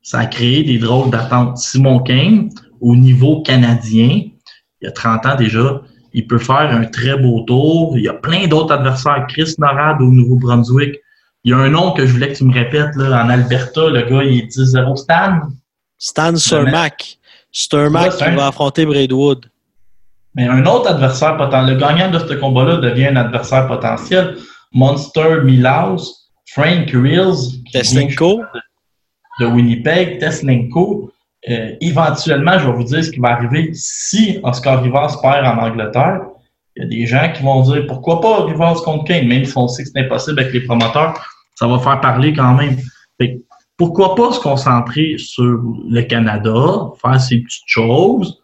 [0.00, 1.58] Ça a créé des drôles d'attentes.
[1.58, 2.50] Simon King,
[2.80, 4.22] au niveau canadien,
[4.80, 5.82] il y a 30 ans déjà,
[6.14, 7.96] il peut faire un très beau tour.
[7.98, 9.26] Il y a plein d'autres adversaires.
[9.28, 10.96] Chris Norad au Nouveau-Brunswick.
[11.44, 13.88] Il y a un nom que je voulais que tu me répètes, là, en Alberta,
[13.88, 15.40] le gars, il est 10-0 Stan.
[15.96, 17.18] Stan Cermak.
[17.50, 19.46] Cermak qui va affronter Braidwood.
[20.34, 24.36] Mais un autre adversaire potentiel, le gagnant de ce combat-là devient un adversaire potentiel.
[24.72, 28.42] Monster Milaus, Frank Reels, Teslenko.
[29.40, 31.10] de Winnipeg, Teslenko.
[31.48, 35.62] Euh, éventuellement, je vais vous dire ce qui va arriver si Oscar Rivas perd en
[35.62, 36.20] Angleterre.
[36.78, 39.52] Il y a des gens qui vont dire pourquoi pas Rivas contre Kane, même si
[39.56, 41.20] on sait que c'est impossible avec les promoteurs,
[41.56, 42.76] ça va faire parler quand même.
[43.20, 43.38] Fait que
[43.76, 46.52] pourquoi pas se concentrer sur le Canada,
[47.02, 48.40] faire ses petites choses,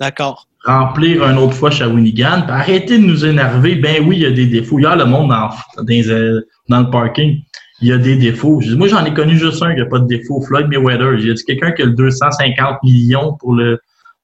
[0.00, 0.48] D'accord.
[0.64, 3.76] remplir un autre fois Shawinigan, puis arrêter de nous énerver.
[3.76, 4.80] Ben oui, il y a des défauts.
[4.80, 5.50] Hier, le monde dans,
[5.88, 7.40] euh, dans le parking,
[7.80, 8.60] il y a des défauts.
[8.60, 11.20] Je dis, moi, j'en ai connu juste un qui n'a pas de défaut, Floyd Mayweather.
[11.20, 13.78] J'ai dit quelqu'un qui a le 250 millions pour le,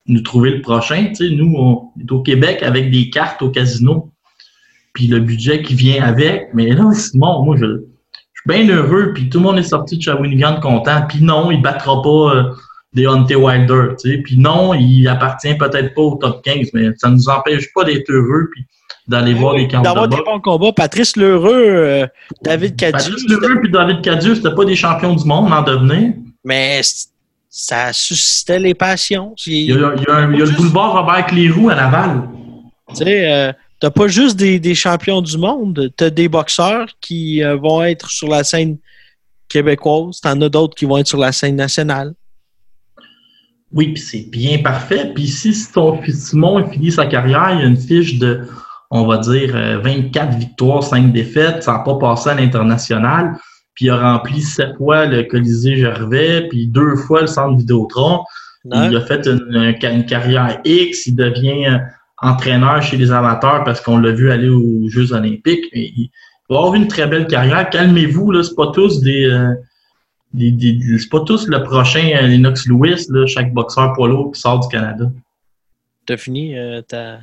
[0.07, 1.07] nous trouver le prochain.
[1.09, 4.11] Tu sais, nous, on est au Québec avec des cartes au casino,
[4.93, 6.51] puis le budget qui vient avec.
[6.55, 9.97] Mais là, Simon, moi, je, je suis bien heureux, puis tout le monde est sorti
[9.97, 11.03] de Shawinigan content.
[11.09, 12.45] Puis non, il battra pas euh,
[12.93, 14.19] des Hunter Wilder, tu sais.
[14.19, 17.85] Puis non, il appartient peut-être pas au top 15, mais ça ne nous empêche pas
[17.85, 18.65] d'être heureux, puis
[19.09, 20.73] d'aller voir les camps D'avoir de des bons combats.
[20.73, 22.07] Patrice Lheureux, euh,
[22.43, 22.99] David Cadieux.
[22.99, 26.15] Patrice Lheureux puis David Cadieux, c'était pas des champions du monde en devenir.
[26.45, 26.81] Mais
[27.57, 29.33] ça suscitait les passions.
[29.47, 31.77] Il y a, il y a un- il y a le boulevard Robert Cléroux à
[31.77, 32.23] Laval.
[32.89, 37.45] Tu sais, euh, t'as pas juste des, des champions du monde, t'as des boxeurs qui
[37.45, 38.77] euh, vont être sur la scène
[39.49, 42.15] québécoise, t'en as d'autres qui vont être sur la scène nationale.
[43.73, 45.13] Oui, puis c'est bien parfait.
[45.15, 48.49] Puis si ton fils Simon finit sa carrière, il y a une fiche de,
[48.91, 53.37] on va dire, euh, 24 victoires, 5 défaites, ça n'a pas passé à l'international.
[53.75, 58.21] Puis il a rempli sept fois le Colisée Gervais, puis deux fois le centre Vidéotron.
[58.67, 61.79] Il a fait une, carrière X, il devient euh,
[62.23, 65.67] entraîneur chez les amateurs parce qu'on l'a vu aller aux Jeux olympiques.
[65.75, 66.09] Il
[66.49, 67.69] va avoir une très belle carrière.
[67.69, 69.53] Calmez-vous, là, c'est pas tous des, euh,
[70.33, 74.09] des, des- des- c'est pas tous le prochain euh, Lennox Lewis, là, chaque boxeur poids
[74.09, 75.11] lourd qui sort du Canada.
[76.07, 77.19] T'as fini euh, ta...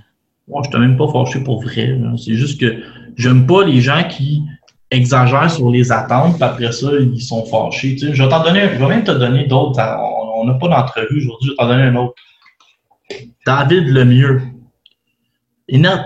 [0.47, 1.97] Moi, je suis même pas fâché pour vrai.
[2.23, 2.83] C'est juste que
[3.15, 4.43] j'aime pas les gens qui
[4.91, 7.95] exagèrent sur les attentes, puis après ça, ils sont fâchés.
[7.95, 9.79] Tu sais, je vais t'en donner, je vais même te donner d'autres.
[10.35, 12.15] On n'a pas d'entrevue aujourd'hui, je vais t'en donner un autre.
[13.45, 14.41] David Lemieux.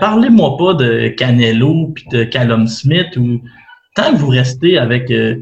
[0.00, 3.40] Parlez-moi pas de Canelo puis de Callum Smith ou
[3.96, 5.36] tant que vous restez avec euh,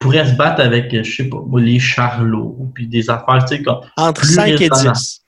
[0.00, 3.62] pourrait se battre avec, euh, je sais pas, les Charlots puis des affaires, tu sais,
[3.62, 4.92] comme Entre Plus 5 et récemment.
[4.92, 5.22] 10.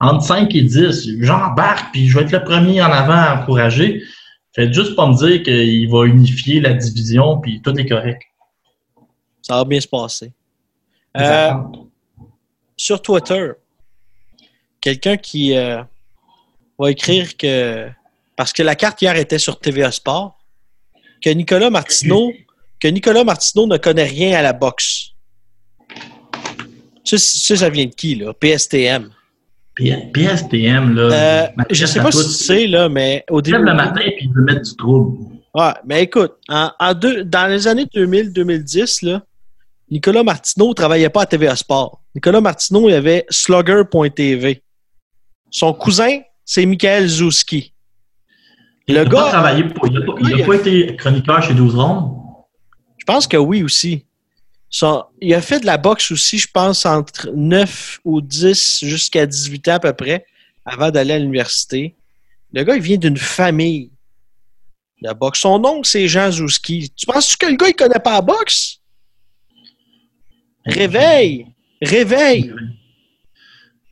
[0.00, 4.02] entre 5 et 10, j'embarque, puis je vais être le premier en avant à encourager.
[4.56, 8.22] Faites juste pas me dire qu'il va unifier la division, puis tout est correct.
[9.42, 10.32] Ça va bien se passer.
[11.18, 11.52] Euh,
[12.74, 13.52] sur Twitter,
[14.80, 15.82] quelqu'un qui euh,
[16.78, 17.90] va écrire que,
[18.34, 20.38] parce que la carte hier était sur TVA Sport,
[21.22, 22.32] que Nicolas Martineau,
[22.80, 25.10] que Nicolas Martineau ne connaît rien à la boxe.
[27.04, 28.32] Ça, ça vient de qui, là?
[28.32, 29.10] PSTM.
[29.76, 31.02] PSTM, là.
[31.02, 33.58] Euh, je sais pas si tu sais, là, mais au début.
[33.58, 35.18] le matin, puis il veut mettre du trouble.
[35.54, 39.22] Ouais, mais écoute, en, en deux- dans les années 2000-2010, là,
[39.90, 42.00] Nicolas Martineau ne travaillait pas à TVA Sport.
[42.14, 44.62] Nicolas Martineau, il avait Slugger.tv.
[45.50, 47.72] Son cousin, c'est Michael Zouski.
[48.88, 50.54] Il Le n'a pas gars, travaillé pour- il a pas, il a il a- pas
[50.56, 52.12] été chroniqueur chez 12 rondes?
[52.98, 54.05] je pense que oui aussi.
[54.68, 59.24] Son- il a fait de la boxe aussi, je pense, entre 9 ou 10 jusqu'à
[59.26, 60.26] 18 ans à peu près,
[60.64, 61.94] avant d'aller à l'université.
[62.52, 63.90] Le gars, il vient d'une famille
[65.02, 65.40] de boxe.
[65.40, 66.90] Son oncle, c'est Jean Zouski.
[66.96, 68.80] Tu penses que le gars, il connaît pas la boxe?
[70.64, 71.46] Réveille!
[71.80, 72.52] Réveille!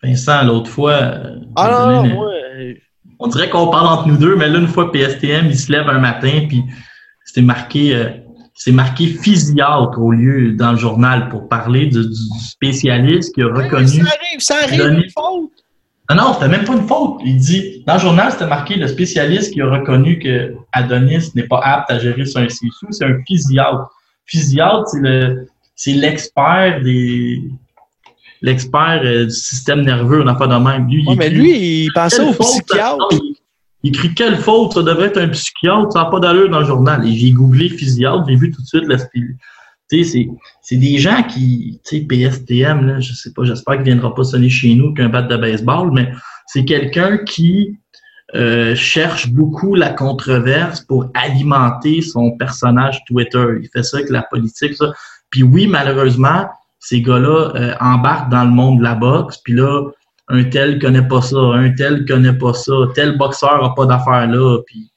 [0.02, 2.74] Vincent, l'autre fois, euh, Ah non, non, une- moi, euh,
[3.18, 5.88] on dirait qu'on parle entre nous deux, mais là, une fois PSTM, il se lève
[5.88, 6.62] un matin, puis
[7.24, 8.10] c'était marqué, euh,
[8.54, 13.46] c'est marqué physiatre au lieu dans le journal pour parler du, du spécialiste qui a
[13.46, 13.86] reconnu.
[13.88, 15.50] ça arrive, ça arrive, Donné- une faute.
[16.08, 17.20] Ah non, c'était même pas une faute.
[17.24, 21.46] Il dit, dans le journal, c'était marqué le spécialiste qui a reconnu que Adonis n'est
[21.48, 23.90] pas apte à gérer un CSU, c'est un physiatre.
[24.26, 27.42] Physiatre, c'est le, c'est l'expert des,
[28.42, 30.86] l'expert euh, du système nerveux, on n'a pas de même.
[30.88, 32.98] Lui, il mais lui, il pensait au faute, psychiatre.
[32.98, 33.34] non, il,
[33.84, 36.66] il écrit quelle faute, ça devrait être un psychiatre, ça n'a pas d'allure dans le
[36.66, 37.06] journal.
[37.06, 38.98] Et j'ai googlé physiatre, j'ai vu tout de suite la
[40.02, 40.28] c'est,
[40.62, 44.14] c'est des gens qui, tu sais, PSTM, là, je sais pas, j'espère qu'il ne viendra
[44.14, 46.10] pas sonner chez nous qu'un bat de baseball, mais
[46.46, 47.78] c'est quelqu'un qui
[48.34, 53.44] euh, cherche beaucoup la controverse pour alimenter son personnage Twitter.
[53.62, 54.92] Il fait ça avec la politique, ça.
[55.30, 56.48] Puis oui, malheureusement,
[56.80, 59.90] ces gars-là euh, embarquent dans le monde de la boxe, puis là,
[60.28, 64.26] un tel connaît pas ça, un tel connaît pas ça, tel boxeur a pas d'affaires
[64.26, 64.90] là, puis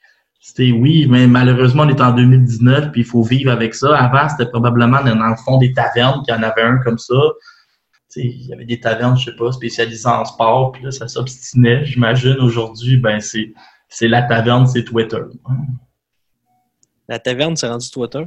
[0.48, 3.98] c'était oui, mais malheureusement, on est en 2019, puis il faut vivre avec ça.
[3.98, 7.16] Avant, c'était probablement dans le fond des tavernes qu'il y en avait un comme ça.
[8.10, 10.92] Tu sais, il y avait des tavernes, je sais pas, spécialisées en sport, puis là,
[10.92, 11.84] ça s'obstinait.
[11.84, 13.54] J'imagine aujourd'hui, ben c'est
[13.90, 15.20] c'est la taverne, c'est Twitter.
[17.10, 18.24] La taverne, c'est rendu Twitter?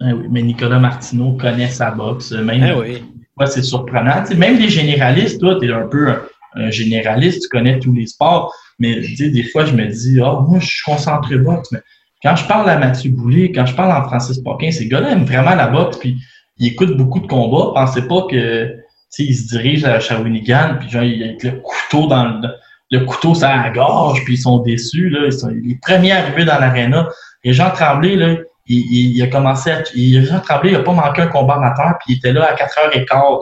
[0.00, 2.32] Ah oui, mais Nicolas Martineau connaît sa boxe.
[2.32, 3.02] Même, Ah oui.
[3.38, 4.22] Ouais, c'est surprenant.
[4.36, 6.08] Même les généralistes, toi, tu es un peu
[6.56, 10.58] un, généraliste, tu connais tous les sports, mais des fois, je me dis, ah, moi,
[10.58, 11.78] je suis concentré boxe, mais
[12.22, 15.24] quand je parle à Mathieu Boulay, quand je parle à Francis Paquin, ces gars-là aiment
[15.24, 16.18] vraiment la boxe, puis
[16.58, 17.72] il écoute beaucoup de combats.
[17.74, 18.76] Pensez pas que
[19.18, 22.48] il se dirige à Shawinigan, puis genre, il a le couteau dans le,
[22.90, 25.14] le couteau sur la gorge, puis ils sont déçus.
[25.24, 27.08] Ils sont les premiers arrivés dans l'aréna.
[27.44, 28.36] Et Jean Tremblay, là,
[28.72, 29.82] il, a commencé à.
[29.94, 32.54] Il, Jean Tremblay, il n'a pas manqué un combat amateur, puis il était là à
[32.54, 33.40] 4h15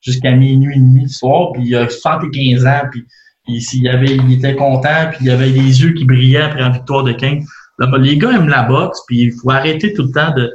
[0.00, 3.06] jusqu'à minuit et demi le soir, puis il a 75 ans, puis
[3.46, 7.04] il, avait, il était content, puis il avait les yeux qui brillaient après la victoire
[7.04, 7.46] de King.
[7.78, 10.52] les gars aiment la boxe, puis il faut arrêter tout le temps de,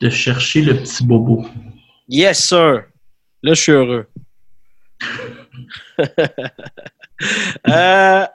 [0.00, 1.44] de chercher le petit bobo.
[2.08, 2.82] Yes, sir.
[3.42, 4.06] Là, je suis heureux.
[7.68, 8.26] euh,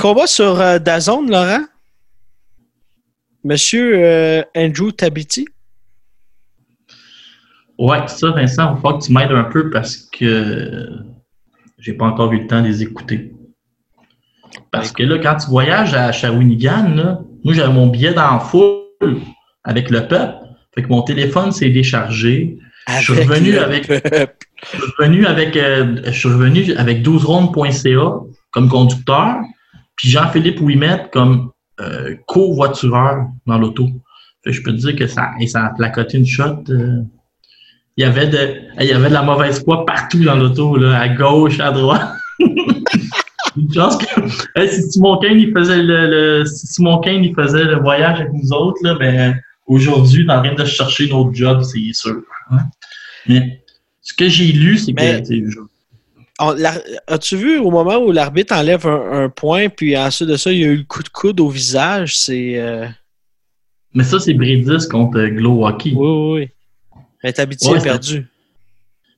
[0.00, 1.64] combat sur euh, Dazone, Laurent?
[3.44, 5.46] Monsieur euh, Andrew Tabiti?
[7.78, 10.88] Ouais, ça, Vincent, il faut que tu m'aides un peu parce que
[11.78, 13.32] j'ai pas encore eu le temps de les écouter.
[14.70, 18.40] Parce que là, quand tu voyages à Shawinigan, là, moi, j'avais mon billet dans la
[18.40, 19.20] foule
[19.62, 20.36] avec le peuple.
[20.74, 22.56] Fait que mon téléphone s'est déchargé.
[22.88, 23.90] je suis revenu avec.
[23.90, 29.36] Je suis revenu avec, euh, je suis revenu avec 12rondes.ca comme conducteur,
[29.96, 33.88] puis Jean-Philippe Ouimet comme euh, co-voitureur dans l'auto.
[34.46, 36.64] Je peux te dire que ça, ça a placoté une shot.
[36.68, 37.02] Euh,
[37.96, 40.98] il y avait de, il y avait de la mauvaise foi partout dans l'auto, là,
[40.98, 42.08] à gauche, à droite.
[43.56, 47.76] une chance que si Simon Kane il faisait le, si Simon Kane il faisait le
[47.76, 52.22] voyage avec nous autres, là, ben aujourd'hui, dans rien de chercher notre job, c'est sûr.
[52.50, 52.58] Hein.
[53.26, 53.64] Mais
[54.02, 55.73] ce que j'ai lu, c'est que.
[57.06, 60.64] As-tu vu au moment où l'arbitre enlève un, point, puis ensuite de ça, il y
[60.64, 62.16] a eu le coup de coude au visage?
[62.16, 62.58] C'est.
[62.58, 62.86] Euh,
[63.94, 65.94] mais ça, c'est Bredis contre Glowwalkie.
[65.94, 67.00] Oui, oui, oui.
[67.22, 68.26] Mais Tabiti a perdu.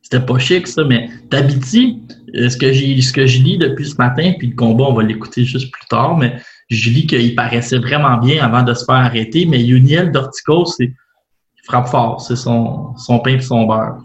[0.03, 2.01] C'était pas chic, ça, mais Tabiti,
[2.37, 4.95] euh, ce que j'ai ce que je lis depuis ce matin, puis le combat, on
[4.95, 6.37] va l'écouter juste plus tard, mais
[6.69, 10.85] je lis qu'il paraissait vraiment bien avant de se faire arrêter, mais Yuniel Dortico, c'est
[10.85, 12.21] il frappe fort.
[12.21, 13.99] C'est son, son pain et son beurre.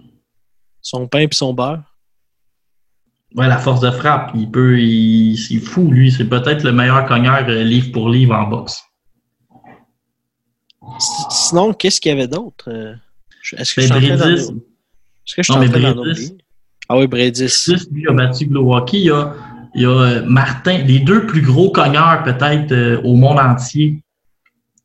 [0.81, 1.83] Son pain et son beurre?
[3.35, 6.11] Ouais, la force de frappe, il peut, il, c'est fou, lui.
[6.11, 8.83] C'est peut-être le meilleur cogneur euh, livre pour livre en boxe.
[11.29, 12.65] Sinon, qu'est-ce qu'il y avait d'autre?
[12.67, 12.93] Euh,
[13.57, 16.03] est-ce que, je suis en Est-ce que je suis en train d'en
[16.89, 17.87] Ah oui, Bredis.
[17.91, 18.99] lui a battu Glowacki.
[18.99, 19.33] Il y a,
[19.75, 24.03] il y a euh, Martin, les deux plus gros cogneurs peut-être au monde entier.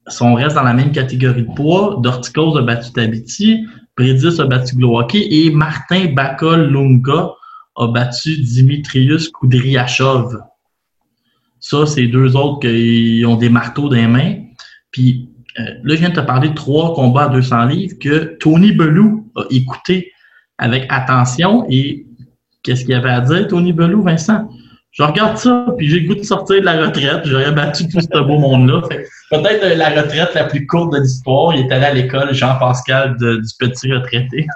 [0.07, 4.45] Si on reste dans la même catégorie de poids, Dorticos a battu Tabiti, Bredis a
[4.45, 6.07] battu Glowacki et Martin
[6.57, 7.33] Lunga
[7.77, 10.39] a battu Dimitrius Kudryashov.
[11.61, 14.37] Ça, c'est deux autres qui ont des marteaux dans les mains.
[14.91, 18.37] Puis euh, là, je viens de te parler de trois combats à 200 livres que
[18.41, 20.13] Tony Belou a écouté
[20.59, 21.67] avec attention.
[21.69, 22.07] Et
[22.63, 24.49] qu'est-ce qu'il avait à dire, Tony Belou, Vincent?
[24.93, 27.23] Je regarde ça, puis j'ai le goût de sortir de la retraite.
[27.25, 28.81] J'aurais battu tout ce beau monde-là.
[29.31, 31.55] Peut-être euh, la retraite la plus courte de l'histoire.
[31.55, 34.47] Il est allé à l'école Jean-Pascal du petit retraité.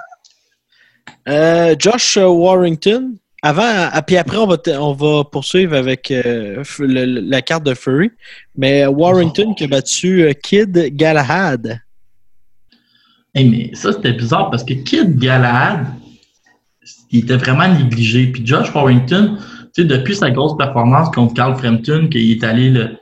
[1.27, 7.73] Euh, Josh Warrington, avant, ah, puis après, on va, poursuivre avec euh, la carte de
[7.73, 8.11] Fury.
[8.55, 11.79] Mais Warrington qui a battu euh, Kid Galahad.
[13.35, 15.87] mais ça, c'était bizarre parce que Kid Galahad,
[17.09, 18.27] il était vraiment négligé.
[18.27, 19.37] Puis Josh Warrington,
[19.77, 22.97] depuis sa grosse performance contre Carl Frampton, qu'il est allé le,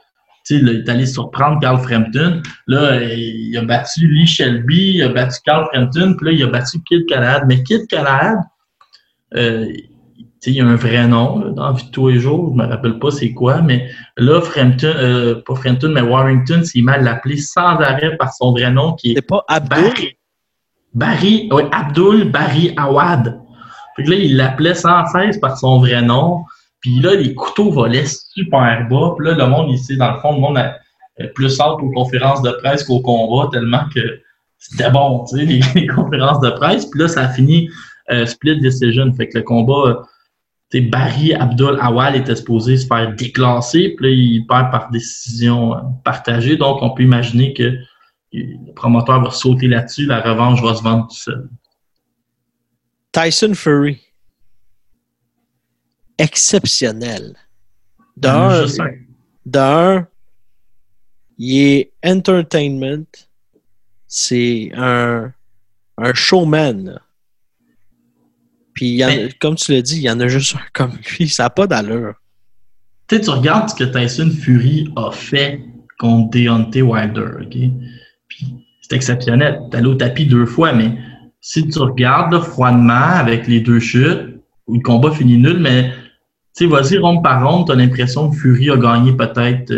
[0.49, 2.41] il est allé surprendre Carl Frampton.
[2.67, 6.47] Là, il a battu Lee Shelby, il a battu Carl Frampton, puis là, il a
[6.47, 7.43] battu Kid Galahad.
[7.47, 8.39] Mais Kid Galahad,
[9.35, 9.67] euh,
[10.45, 12.67] il y a un vrai nom dans la vie de tous les jours, je me
[12.67, 17.37] rappelle pas c'est quoi, mais là, Frampton, euh, pas Frampton, mais Warrington s'est mal appelé
[17.37, 19.15] sans arrêt par son vrai nom qui est.
[19.15, 19.93] C'est pas Abdul?
[20.93, 23.39] Barry, oui, Abdul Barry Awad.
[23.95, 26.43] Fait que là, il l'appelait sans cesse par son vrai nom.
[26.81, 29.13] Puis là, les couteaux volaient super bas.
[29.17, 30.75] Puis là, le monde ici, dans le fond, le monde a
[31.35, 34.21] plus hâte aux conférences de presse qu'au combat, tellement que
[34.57, 36.85] c'était bon, tu sais, les, conférences de presse.
[36.85, 37.69] Puis là, ça a fini
[38.11, 39.11] euh, split decision.
[39.13, 40.03] Fait que le combat,
[40.71, 43.95] tu Barry Abdul Awal était supposé se faire déclasser.
[43.97, 46.57] Puis là, il perd par décision euh, partagée.
[46.57, 47.77] Donc, on peut imaginer que
[48.31, 50.05] le promoteur va sauter là-dessus.
[50.05, 51.49] La revanche va se vendre tout seul.
[53.11, 53.99] Tyson Fury
[56.19, 57.35] exceptionnel.
[58.15, 58.65] D'un,
[59.45, 60.07] d'un,
[61.37, 63.07] il est entertainment.
[64.07, 65.31] C'est un,
[65.97, 66.99] un showman.
[68.73, 69.01] Puis,
[69.39, 71.27] comme tu l'as dit, il y en a juste un comme lui.
[71.29, 72.15] Ça n'a pas d'allure.
[73.07, 75.61] Tu tu regardes ce que Tyson Fury a fait
[75.97, 77.57] contre Deontay Wilder, OK?
[78.27, 79.61] Puis, c'est exceptionnel.
[79.71, 80.93] T'es allé au tapis deux fois, mais
[81.41, 85.91] si tu regardes froidement avec les deux chutes, le combat finit nul, mais
[86.59, 89.73] tu sais, vas-y ronde par ronde, tu as l'impression que Fury a gagné peut-être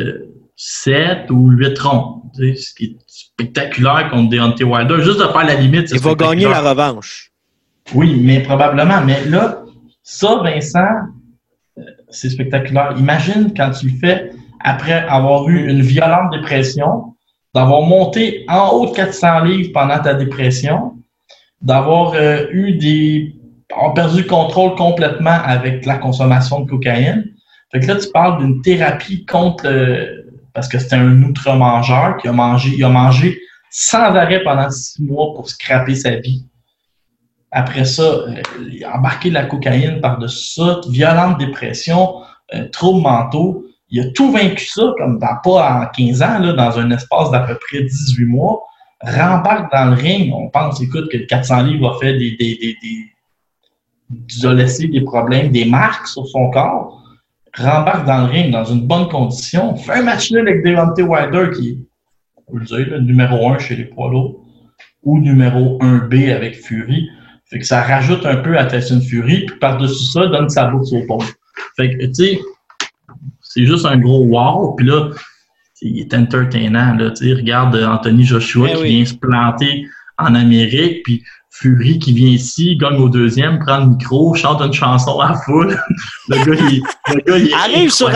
[0.55, 2.21] 7 euh, ou 8 rondes.
[2.35, 5.03] Tu sais, Ce qui est spectaculaire contre Deontay Wilder.
[5.03, 7.31] Juste de faire la limite, c'est Il va gagner la revanche.
[7.93, 8.99] Oui, mais probablement.
[9.05, 9.63] Mais là,
[10.01, 10.79] ça, Vincent,
[11.77, 12.95] euh, c'est spectaculaire.
[12.97, 17.15] Imagine quand tu le fais après avoir eu une violente dépression,
[17.53, 20.95] d'avoir monté en haut de 400 livres pendant ta dépression,
[21.61, 23.35] d'avoir euh, eu des.
[23.71, 27.25] Avoir perdu le contrôle complètement avec la consommation de cocaïne.
[27.71, 29.67] Fait que là, tu parles d'une thérapie contre.
[29.69, 30.17] le-
[30.53, 35.01] parce que c'était un outre-mangeur qui a mangé, il a mangé sans arrêt pendant six
[35.01, 36.45] mois pour scraper sa vie.
[37.51, 42.15] Après ça, euh, il a embarqué de la cocaïne par-dessus ça, violente dépression,
[42.53, 43.65] euh, troubles mentaux.
[43.89, 47.31] Il a tout vaincu ça, comme dans, pas en 15 ans, là, dans un espace
[47.31, 48.61] d'à peu près 18 mois.
[49.01, 50.33] Rembarque dans le ring.
[50.33, 52.35] On pense, écoute, que le 400 livres a fait des,
[54.53, 56.97] laissé des problèmes, des marques sur son corps.
[57.57, 59.75] Rembarque dans le ring dans une bonne condition.
[59.75, 61.77] Fait un match nul avec Devante Wilder qui est,
[62.37, 64.45] on peut le dire, le numéro 1 chez les poids lourds
[65.03, 67.09] ou numéro 1B avec Fury.
[67.45, 70.93] Fait que ça rajoute un peu à Tyson Fury, puis par-dessus ça, donne sa bourse
[70.93, 71.27] au pauvre.
[71.75, 72.39] Fait que, tu sais,
[73.41, 74.73] c'est juste un gros wow.
[74.75, 75.09] Puis là,
[75.81, 76.95] il est entertainant.
[76.95, 78.95] Là, tu sais, regarde Anthony Joshua Eh qui oui.
[78.95, 79.85] vient se planter
[80.17, 81.23] en Amérique, puis
[81.61, 85.79] Fury qui vient ici, gagne au deuxième, prend le micro, chante une chanson à foule.
[86.29, 86.81] le gars, il,
[87.13, 88.09] le gars, il est Arrive sur,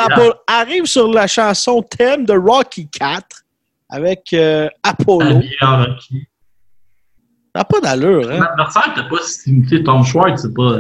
[0.47, 3.23] arrive la chanson thème de Rocky 4
[3.89, 5.21] avec euh, Apollo.
[5.21, 6.27] Habillé en Rocky.
[7.53, 8.41] Ça n'a pas d'allure, hein?
[8.41, 9.83] adversaire n'était pas si.
[9.83, 10.79] Tom Schwartz, c'est pas.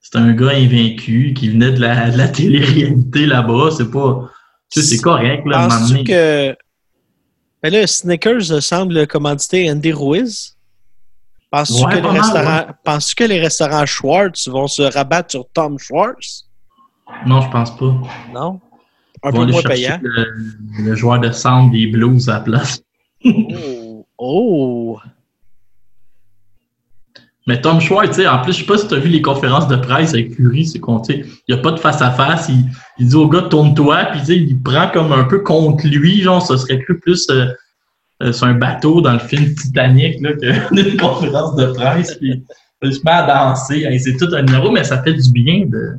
[0.00, 3.70] C'est un gars invaincu qui venait de la, de la télé-réalité là-bas.
[3.76, 4.30] C'est pas.
[4.70, 6.56] Tu sais, c'est correct, là, Penses-tu que.
[7.62, 10.55] Ben là, Snickers semble commanditer Andy Ruiz?
[11.56, 15.78] Penses-tu Ouais, que, les restaurants- penses-tu que les restaurants Schwartz vont se rabattre sur Tom
[15.78, 16.44] Schwartz?
[17.26, 17.94] Non, je pense pas.
[18.34, 18.60] Non?
[19.22, 19.98] Un peu moins payant.
[20.02, 20.26] Le,
[20.84, 22.82] le joueur de sound des Blues à la place.
[23.24, 24.06] Oh!
[24.18, 24.98] oh.
[27.46, 29.76] Mais Tom Schwartz, en plus, je sais pas si tu as vu les conférences de
[29.76, 32.48] presse avec Fury, c'est qu'on, il n'y a pas de face-à-face.
[32.48, 32.64] Il,
[32.98, 36.58] il dit au gars, tourne-toi, puis il prend comme un peu contre lui, genre, ça
[36.58, 37.46] serait plus euh,
[38.22, 42.42] euh, sur un bateau dans le film Titanic, là, qu'une conférence de presse, puis
[42.82, 43.84] il se met à danser.
[43.84, 45.96] Hey, c'est tout un numéro, mais ça fait du bien de,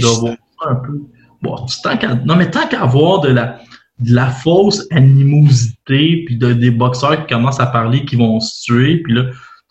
[0.00, 1.00] de voir ça un peu.
[1.42, 3.58] Bon, tant qu'à- non, mais tant qu'avoir de la,
[3.98, 8.62] de la fausse animosité, puis de, des boxeurs qui commencent à parler, qui vont se
[8.64, 9.24] tuer, puis là,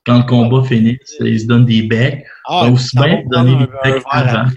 [0.06, 2.26] quand le combat finit, ils se donnent des becs.
[2.48, 4.46] Ah, aussi bien donner un becs avant.
[4.48, 4.56] après.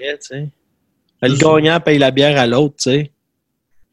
[1.22, 3.10] Le gagnant paye la bière à l'autre, tu sais.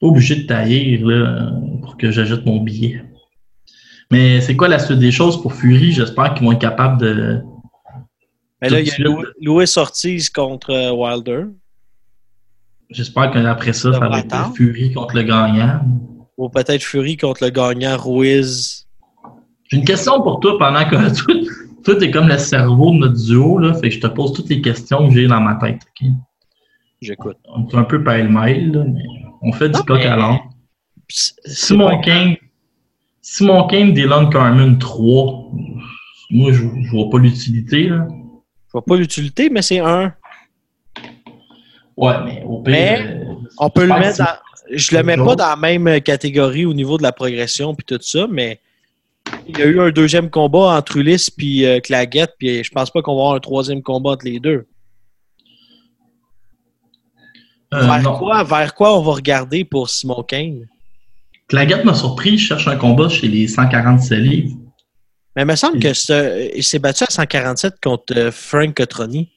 [0.01, 3.03] Pas obligé de tailler là, pour que j'ajoute mon billet.
[4.11, 5.93] Mais c'est quoi la suite des choses pour Fury?
[5.93, 7.41] J'espère qu'ils vont être capables de.
[8.61, 9.05] Mais là, il y a suite.
[9.05, 11.45] Lou- Louis Ortiz contre euh, Wilder.
[12.89, 14.53] J'espère qu'après ça, ça va être.
[14.55, 15.79] Fury contre le gagnant.
[16.37, 18.87] Ou peut-être Fury contre le gagnant Ruiz.
[19.69, 21.33] J'ai une question pour toi pendant que toi,
[21.85, 24.49] toi t'es comme le cerveau de notre duo, là, fait que je te pose toutes
[24.49, 25.81] les questions que j'ai dans ma tête.
[26.01, 26.09] ok?
[27.01, 27.37] J'écoute.
[27.45, 29.03] On est un peu pêle-mêle, là, mais
[29.41, 30.39] on fait du coq à l'âne.
[31.09, 32.35] Simon Kane,
[33.21, 35.51] Simon Kane, Dylan Carmen 3,
[36.31, 37.89] moi je, je vois pas l'utilité.
[37.89, 38.07] là.
[38.67, 40.13] Je vois pas l'utilité, mais c'est un.
[41.97, 42.71] Ouais, mais au pire.
[42.73, 44.27] Mais, euh, On peut le mettre dans.
[44.73, 47.99] Je le mets pas dans la même catégorie au niveau de la progression puis tout
[48.01, 48.59] ça, mais
[49.47, 52.89] il y a eu un deuxième combat entre Ulysse puis euh, Claguette, puis je pense
[52.89, 54.65] pas qu'on va avoir un troisième combat entre les deux.
[55.45, 58.17] c'est- euh, vers, non.
[58.17, 60.67] quoi, vers quoi on va regarder pour Simon Kane?
[61.47, 64.55] Claguette m'a surpris, je cherche un combat chez les 147 livres.
[65.35, 69.29] Mais il me semble que c'est- il s'est battu à 147 contre euh, Frank Cotroni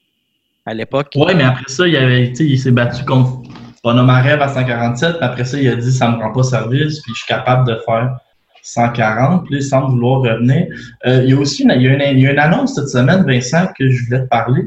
[0.67, 1.13] à l'époque.
[1.17, 3.43] Ouais, mais après ça, il, avait, il s'est battu contre
[3.83, 7.13] Ponomarev à 147, puis après ça, il a dit ça me rend pas service, puis
[7.13, 8.17] je suis capable de faire
[8.63, 10.67] 140, puis semble vouloir revenir.
[11.07, 12.75] Euh, il y a aussi une, il y a une, il y a une annonce
[12.77, 14.63] cette semaine, Vincent, que je voulais te parler.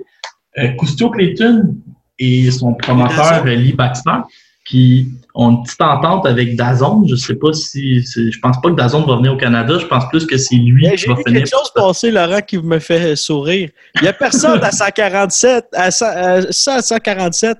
[0.59, 1.75] Euh, Cousteau Clayton
[2.19, 4.19] et son promoteur euh, Lee Baxter,
[4.65, 7.05] qui ont une petite entente avec Dazon.
[7.07, 8.01] Je sais pas si.
[8.01, 9.77] Je pense pas que Dazon va venir au Canada.
[9.79, 11.39] Je pense plus que c'est lui Mais qui J'ai va vu finir.
[11.41, 13.69] quelque chose passer, Laurent, qui me fait sourire.
[13.95, 17.57] Il n'y a personne à 147, à, 100 à ça à 147.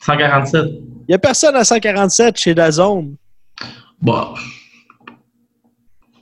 [0.00, 0.64] 147.
[0.66, 3.16] Il n'y a personne à 147 chez Dazone.
[4.00, 4.34] Bon.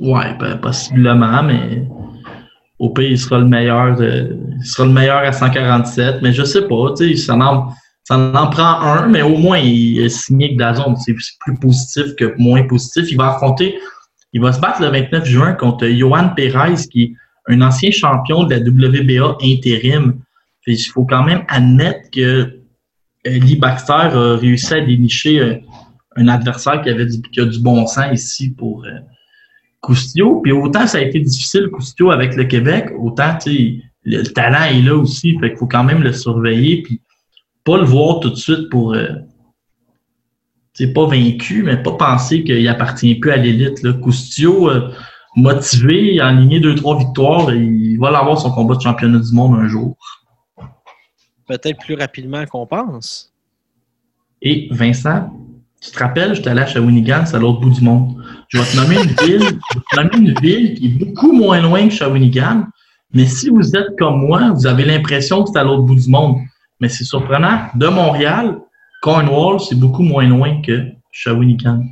[0.01, 1.85] Ouais, ben, possiblement, mais
[2.83, 6.67] au pire, il sera le meilleur il sera le meilleur à 147, mais je sais
[6.67, 10.97] pas, tu sais, ça en, prend un, mais au moins il est signé avec Dazon.
[10.97, 13.05] C'est plus positif que moins positif.
[13.13, 13.79] Il va affronter,
[14.33, 17.13] il va se battre le 29 juin contre Johan Perez, qui est
[17.47, 20.19] un ancien champion de la WBA intérim.
[20.67, 22.51] Il faut quand même admettre que euh,
[23.25, 25.55] Lee Baxter a réussi à dénicher euh,
[26.17, 28.91] un adversaire qui avait qui a du bon sens ici pour, euh,
[29.83, 30.41] Coustio.
[30.41, 34.81] Puis autant ça a été difficile, Coustio, avec le Québec, autant, le, le talent est
[34.81, 35.39] là aussi.
[35.39, 36.83] Fait qu'il faut quand même le surveiller.
[36.83, 37.03] Puis
[37.65, 38.95] pas le voir tout de suite pour.
[38.95, 39.09] Euh,
[40.75, 44.01] c'est pas vaincu, mais pas penser qu'il appartient plus à l'élite.
[44.01, 44.91] Coustio, euh,
[45.37, 49.69] motivé, en deux, trois victoires, il va l'avoir son combat de championnat du monde un
[49.69, 49.97] jour.
[51.47, 53.33] Peut-être plus rapidement qu'on pense.
[54.41, 55.31] Et Vincent,
[55.81, 58.22] tu te rappelles, j'étais allé à Shawinigan, c'est à l'autre bout du monde.
[58.53, 61.33] Je vais te nommer une ville, je vais te nommer une ville qui est beaucoup
[61.33, 62.67] moins loin que Shawinigan,
[63.15, 66.11] mais si vous êtes comme moi, vous avez l'impression que c'est à l'autre bout du
[66.11, 66.37] monde.
[66.79, 68.59] Mais c'est surprenant, de Montréal,
[69.01, 71.83] Cornwall, c'est beaucoup moins loin que Shawinigan.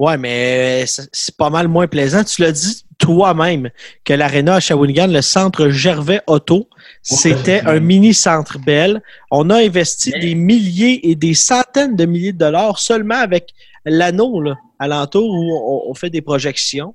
[0.00, 2.24] Ouais, mais c'est c'est pas mal moins plaisant.
[2.24, 3.70] Tu l'as dit toi-même
[4.04, 6.68] que l'aréna à Shawinigan, le centre Gervais Auto,
[7.02, 9.02] c'était un mini centre belle.
[9.30, 13.50] On a investi des milliers et des centaines de milliers de dollars seulement avec
[13.84, 16.94] l'anneau là, alentour où on, on fait des projections.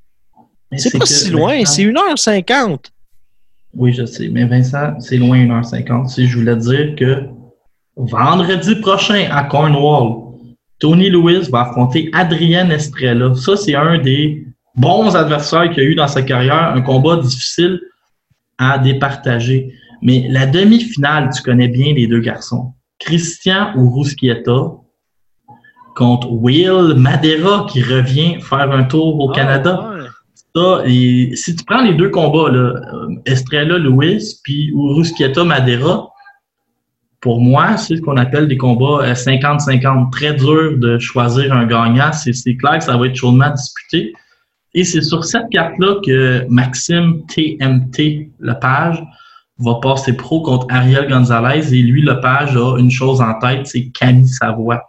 [0.75, 2.77] C'est pas si loin, Vincent- c'est 1h50.
[3.73, 4.27] Oui, je sais.
[4.29, 6.07] Mais Vincent, c'est loin 1h50.
[6.09, 7.23] Si je voulais dire que
[7.95, 10.23] vendredi prochain à Cornwall,
[10.79, 13.33] Tony Lewis va affronter Adrien Estrella.
[13.35, 16.73] Ça, c'est un des bons adversaires qu'il a eu dans sa carrière.
[16.75, 17.79] Un combat difficile
[18.57, 19.73] à départager.
[20.01, 22.73] Mais la demi-finale, tu connais bien les deux garçons.
[22.99, 24.71] Christian Urusquieta
[25.97, 29.79] contre Will Madera qui revient faire un tour au Canada.
[29.81, 30.07] Ah, ouais.
[30.55, 32.59] Ça, et si tu prends les deux combats, là,
[32.93, 36.09] euh, Estrella Lewis puis Urusquieta Madera,
[37.19, 40.11] pour moi, c'est ce qu'on appelle des combats euh, 50-50.
[40.11, 42.13] Très dur de choisir un gagnant.
[42.13, 44.13] C'est c'est clair que ça va être chaudement disputé.
[44.75, 49.03] Et c'est sur cette carte-là que Maxime TMT Lepage
[49.57, 51.73] va passer pro contre Ariel Gonzalez.
[51.73, 54.83] Et lui, Lepage a une chose en tête, c'est Camille Savoie.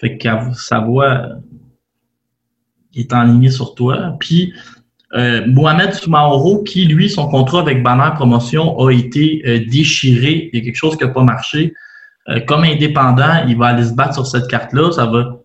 [0.00, 1.34] Fait que Savoie euh,
[2.94, 4.16] est en ligne sur toi.
[4.18, 4.54] Puis
[5.12, 10.50] euh, Mohamed Soumaoro, qui, lui, son contrat avec Banner Promotion a été euh, déchiré.
[10.52, 11.74] Il y a quelque chose qui n'a pas marché.
[12.28, 14.92] Euh, comme indépendant, il va aller se battre sur cette carte-là.
[14.92, 15.40] Ça va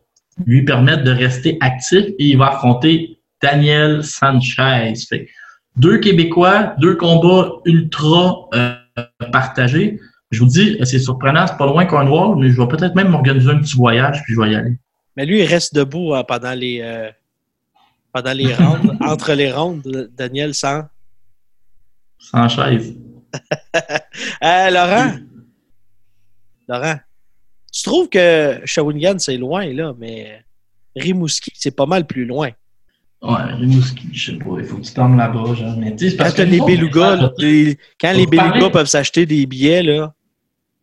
[0.46, 4.94] lui permettre de rester actif et il va affronter Daniel Sanchez.
[5.10, 5.28] Fait
[5.78, 8.76] deux Québécois, deux combats ultra euh,
[9.32, 10.00] partagés.
[10.32, 13.50] Je vous dis, c'est surprenant, c'est pas loin Cornwall, mais je vais peut-être même m'organiser
[13.50, 14.76] un petit voyage puis je vais y aller.
[15.16, 17.10] Mais lui, il reste debout hein, pendant les euh,
[18.12, 20.84] pendant les rounds, entre les rounds, Daniel sans?
[22.18, 22.96] Sanchez.
[24.42, 25.18] Euh, Laurent,
[26.70, 26.96] Laurent,
[27.72, 30.46] tu trouves que Shawinigan, c'est loin, là, mais
[30.96, 32.52] Rimouski, c'est pas mal plus loin.
[33.22, 35.76] Ouais, Rimouski, je sais pas, il faut que tu tombes là-bas, genre.
[35.78, 37.32] Mais tu sais, c'est Quand parce t'as que les belugas, là,
[38.00, 40.14] quand les parler- peuvent s'acheter des billets, là,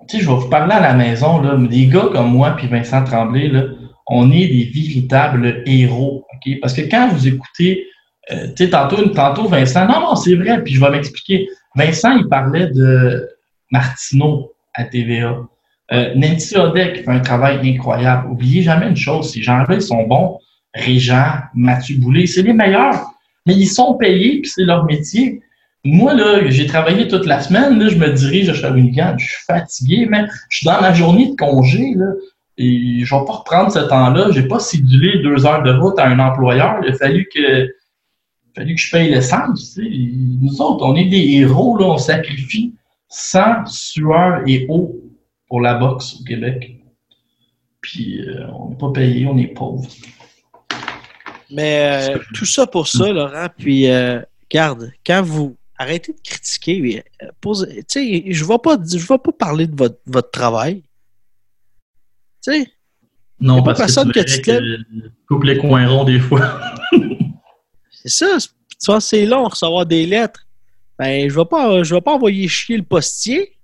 [0.08, 2.52] Tu sais, je vais vous parler à la maison, là, mais des gars comme moi
[2.56, 3.64] puis Vincent Tremblay, là,
[4.08, 6.58] on est des véritables héros, OK?
[6.60, 7.86] Parce que quand vous écoutez,
[8.32, 11.46] euh, tu sais, tantôt, tantôt, Vincent, non, non, c'est vrai, puis je vais m'expliquer.
[11.76, 13.28] Vincent, il parlait de
[13.70, 15.36] Martineau à TVA.
[15.92, 18.28] Euh, Nancy qui fait un travail incroyable.
[18.30, 20.38] Oubliez jamais une chose, ces gens-là, ils sont bons.
[20.74, 23.12] Régent, Mathieu Boulay, c'est les meilleurs.
[23.46, 25.42] Mais ils sont payés, puis c'est leur métier.
[25.84, 29.44] Moi, là, j'ai travaillé toute la semaine, là, je me dirige à Shawinigan, je suis
[29.46, 32.06] fatigué, mais je suis dans ma journée de congé, là,
[32.56, 34.30] et je vais pas reprendre ce temps-là.
[34.30, 36.80] J'ai pas sidulé deux heures de route à un employeur.
[36.84, 37.64] Il a fallu que,
[38.56, 39.74] il a que je paye l'essence.
[39.74, 39.90] tu sais.
[40.40, 42.74] Nous autres, on est des héros, là, on sacrifie
[43.08, 45.00] sang, sueur et eau
[45.48, 46.76] pour la boxe au Québec.
[47.80, 49.88] Puis, euh, on n'est pas payé, on est pauvre.
[51.52, 53.46] Mais euh, tout ça pour ça, Laurent.
[53.56, 58.58] Puis, euh, garde, quand vous arrêtez de critiquer, euh, posez- tu sais, je ne vais
[58.62, 60.82] pas, je vais pas parler de votre, votre travail.
[62.44, 62.66] Tu sais,
[63.40, 64.60] Non, a pas parce personne que tu que
[65.28, 66.60] coupe les coins ronds des fois.
[67.90, 68.38] c'est ça.
[68.40, 68.48] c'est-
[68.80, 70.44] Tu vois, c'est long recevoir des lettres.
[70.98, 73.56] Ben, je ne vais, pas- je vais pas envoyer chier le postier.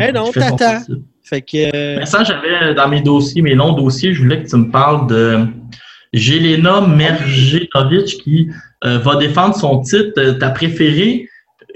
[0.00, 0.84] Eh non, fais ton t'attends.
[1.22, 1.56] Fait que.
[1.74, 4.70] euh, Mais ça, j'avais dans mes dossiers, mes longs dossiers, je voulais que tu me
[4.70, 5.46] parles de
[6.12, 8.50] Jelena Merjetovic qui
[8.84, 10.12] euh, va défendre son titre.
[10.18, 11.28] Euh, Ta préférée,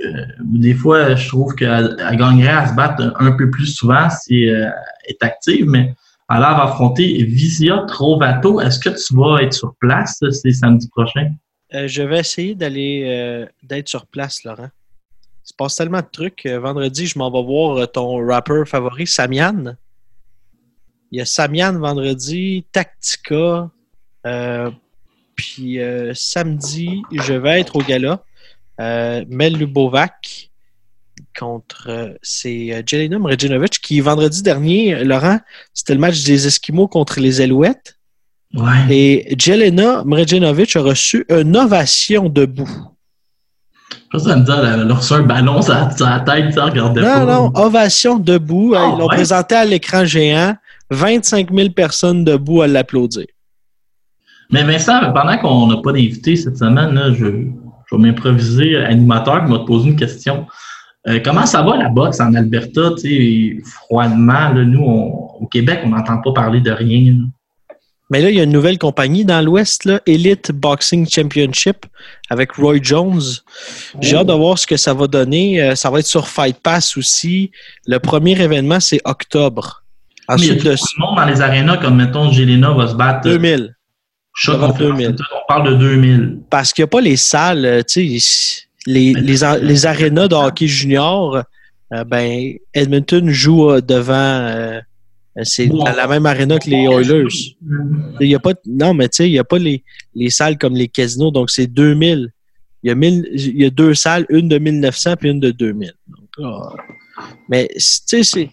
[0.04, 4.08] euh, des fois, je trouve qu'elle elle gagnerait à se battre un peu plus souvent
[4.10, 4.74] si elle
[5.06, 5.94] est active, mais
[6.28, 8.60] elle va affronter Visia Trovato.
[8.60, 11.30] Est-ce que tu vas être sur place c'est samedi prochain?
[11.72, 14.70] Je vais essayer d'aller d'être sur place, Laurent.
[15.44, 16.44] Il se passe tellement de trucs.
[16.46, 19.76] Vendredi, je m'en vais voir ton rappeur favori, Samian.
[21.12, 23.70] Il y a Samian vendredi, Tactica.
[24.26, 24.70] Euh,
[25.34, 28.22] puis euh, samedi, je vais être au gala.
[28.80, 30.50] Euh, Mel Lubovac
[31.38, 35.38] contre c'est Jelena Mrejinovic qui vendredi dernier, Laurent,
[35.72, 37.98] c'était le match des Esquimaux contre les Alouettes.
[38.54, 38.86] Ouais.
[38.90, 42.70] Et Jelena Mrejanovic a reçu une ovation debout.
[44.12, 45.86] Je ça me dit, elle a reçu un ballon sur la,
[46.20, 47.24] tête, ça regardait Non, pas.
[47.24, 48.74] non, ovation debout.
[48.76, 49.16] Ah, Ils l'ont ouais?
[49.16, 50.56] présenté à l'écran géant.
[50.90, 53.26] 25 000 personnes debout à l'applaudir.
[54.50, 59.44] Mais Vincent, pendant qu'on n'a pas d'invité cette semaine, là, je, je vais m'improviser animateur
[59.44, 60.46] et vais te poser une question.
[61.08, 62.90] Euh, comment ça va la boxe en Alberta?
[62.98, 67.12] Tu sais, froidement, là, nous, on- au Québec, on n'entend pas parler de rien.
[67.12, 67.24] là.
[68.08, 71.86] Mais là, il y a une nouvelle compagnie dans l'Ouest, Elite Boxing Championship,
[72.30, 73.20] avec Roy Jones.
[74.00, 74.20] J'ai Oh.
[74.20, 75.60] hâte de voir ce que ça va donner.
[75.60, 77.50] Euh, ça va être sur Fight Pass aussi.
[77.86, 79.82] Le premier événement, c'est octobre.
[80.28, 80.68] Mais il y a Ensuite tout
[80.98, 83.22] le monde dans les arénas, comme mettons, Jelena va se battre.
[83.22, 83.75] 2000.
[84.36, 85.16] Choc devant contre 2000.
[85.32, 86.38] On parle de 2000.
[86.50, 90.34] Parce qu'il n'y a pas les salles, euh, tu sais, les, les, les arénas de
[90.34, 91.42] hockey junior,
[91.92, 94.80] euh, ben, Edmonton joue euh, devant, euh,
[95.42, 95.82] c'est Bon.
[95.84, 97.26] à la même aréna que les Oilers.
[98.20, 99.82] Il y a pas, non, mais tu sais, il n'y a pas les,
[100.14, 102.28] les salles comme les casinos, donc c'est 2000.
[102.82, 105.50] Il y, a 1000 il y a deux salles, une de 1900 puis une de
[105.50, 105.92] 2000.
[106.06, 106.70] Donc, là,
[107.48, 108.50] mais tu sais, c'est.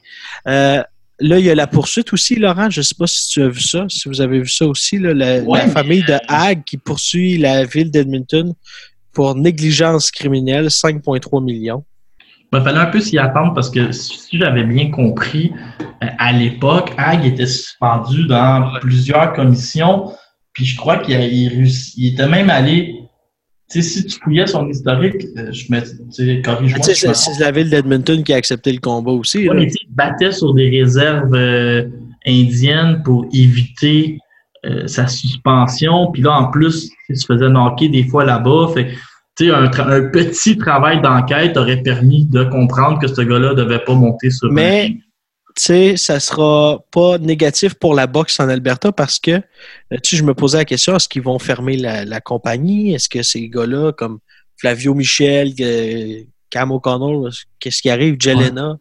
[0.48, 0.82] euh,
[1.20, 2.70] là, il y a la poursuite aussi, Laurent.
[2.70, 5.00] Je ne sais pas si tu as vu ça, si vous avez vu ça aussi,
[5.00, 8.54] là, la, Ouais, la mais- famille de Hague qui poursuit la ville d'Edmonton
[9.14, 11.84] pour négligence criminelle, 5,3 millions.
[12.56, 15.52] Il fallait un peu s'y attendre parce que si j'avais bien compris,
[16.04, 20.12] euh, à l'époque, Ag était suspendu dans plusieurs commissions.
[20.54, 21.16] Puis je crois qu'il
[22.06, 22.96] était même allé.
[23.74, 26.42] Sais, si tu fouillais son historique, euh, je me.
[26.44, 26.94] Corrige-moi.
[26.94, 29.40] Je me c'est la ville d'Edmonton qui a accepté le combat aussi.
[29.40, 29.54] Ouais, là.
[29.56, 31.88] mais tu sais, il battait sur des réserves euh,
[32.28, 34.20] indiennes pour éviter
[34.66, 36.12] euh, sa suspension.
[36.12, 38.70] Puis là, en plus, il se faisait knocker des fois là-bas.
[38.76, 38.90] Fait
[39.36, 39.68] tu sais, un,
[40.12, 44.98] petit travail d'enquête aurait permis de comprendre que ce gars-là devait pas monter sur Mais-
[45.58, 49.42] sais, ça sera pas négatif pour la boxe en Alberta parce que, euh,
[50.04, 52.94] tu sais, je me posais la question, est-ce qu'ils vont fermer la, la compagnie?
[52.94, 54.20] Est-ce que ces gars-là, comme
[54.58, 58.18] Flavio Michel, euh, Cam O'Connell, qu'est-ce qui arrive?
[58.20, 58.78] Jelena?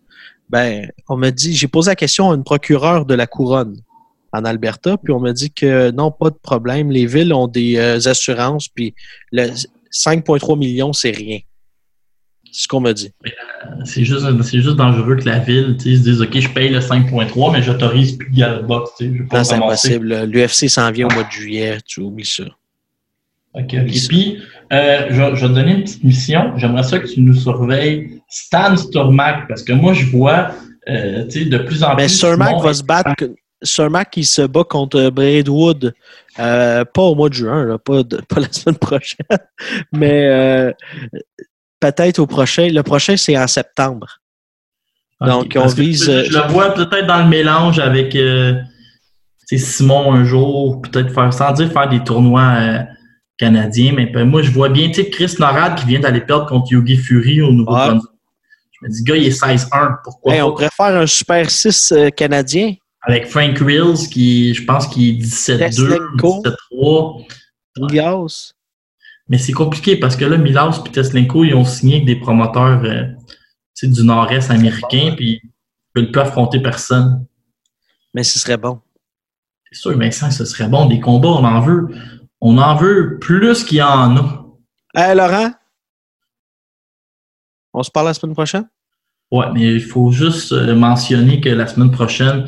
[0.48, 3.76] Ben, on m'a dit, j'ai posé la question à une procureure de la couronne
[4.32, 6.90] en Alberta, puis on m'a dit que non, pas de problème.
[6.90, 8.94] Les villes ont des euh, assurances, puis
[9.30, 9.48] le
[9.92, 11.38] 5,3 millions, c'est rien.
[12.54, 13.10] C'est ce qu'on m'a dit.
[13.84, 17.62] C'est juste, juste dangereux que la ville se dise OK, je paye le 5.3, mais
[17.62, 18.90] j'autorise plus de box.
[18.98, 20.24] C'est impossible.
[20.24, 22.44] L'UFC s'en vient au mois de juillet, tu oublies ça.
[23.54, 23.92] OK, OK.
[24.08, 24.38] Puis,
[24.72, 26.52] euh, je, vais- je vais te donner une petite mission.
[26.58, 30.52] J'aimerais ça que tu nous surveilles Stan Sturmack, parce que moi, je vois
[30.88, 32.18] euh, de plus en Mais plus.
[32.18, 33.14] Sir Mac Simon- va se battre.
[33.62, 35.94] Sir Mac, il se bat contre Braidwood,
[36.38, 39.26] euh, pas au mois de juin, là, pas, de- pas la semaine prochaine,
[39.92, 40.72] mais euh,
[41.82, 42.68] peut-être au prochain.
[42.68, 44.18] Le prochain, c'est en septembre.
[45.20, 48.54] Donc, on vise, Je, je le vois peut-être dans le mélange avec euh,
[49.46, 52.78] Simon un jour, peut-être faire, sans dire faire des tournois euh,
[53.38, 56.96] canadiens, mais ben, moi, je vois bien Chris Norad qui vient d'aller perdre contre Yogi
[56.96, 58.10] Fury au Nouveau-Brunswick.
[58.72, 59.96] Je me dis, gars, il est 16-1.
[60.02, 60.46] Pourquoi Hey, pas?
[60.46, 62.74] on pourrait faire un Super 6 euh, canadien.
[63.02, 66.42] Avec Frank Reels, qui, je pense qu'il est 17-2, Teslenko.
[66.72, 67.26] 17-3.
[67.76, 68.52] Ilias.
[69.28, 72.82] Mais c'est compliqué parce que là, Milas et Teslenko, ils ont signé avec des promoteurs
[72.84, 73.04] euh,
[73.82, 75.50] du nord-est américain, puis ils
[75.96, 77.26] ne veulent plus affronter personne.
[78.14, 78.80] Mais ce serait bon.
[79.70, 80.86] C'est sûr, Vincent, ce serait bon.
[80.86, 81.88] Des combats, on en veut.
[82.40, 84.46] On en veut plus qu'il y en a.
[84.94, 85.52] Hey, Laurent,
[87.72, 88.68] on se parle la semaine prochaine?
[89.30, 92.46] Ouais, mais il faut juste euh, mentionner que la semaine prochaine,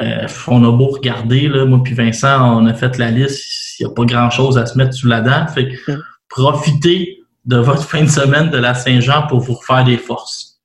[0.00, 3.86] euh, on a beau regarder, là, moi puis Vincent, on a fait la liste, il
[3.86, 5.46] n'y a pas grand-chose à se mettre sous la dent.
[5.48, 6.02] Fait que Mm.
[6.28, 10.60] profitez de votre fin de semaine de la Saint-Jean pour vous refaire des forces.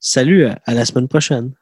[0.00, 1.52] Salut, à à la semaine prochaine.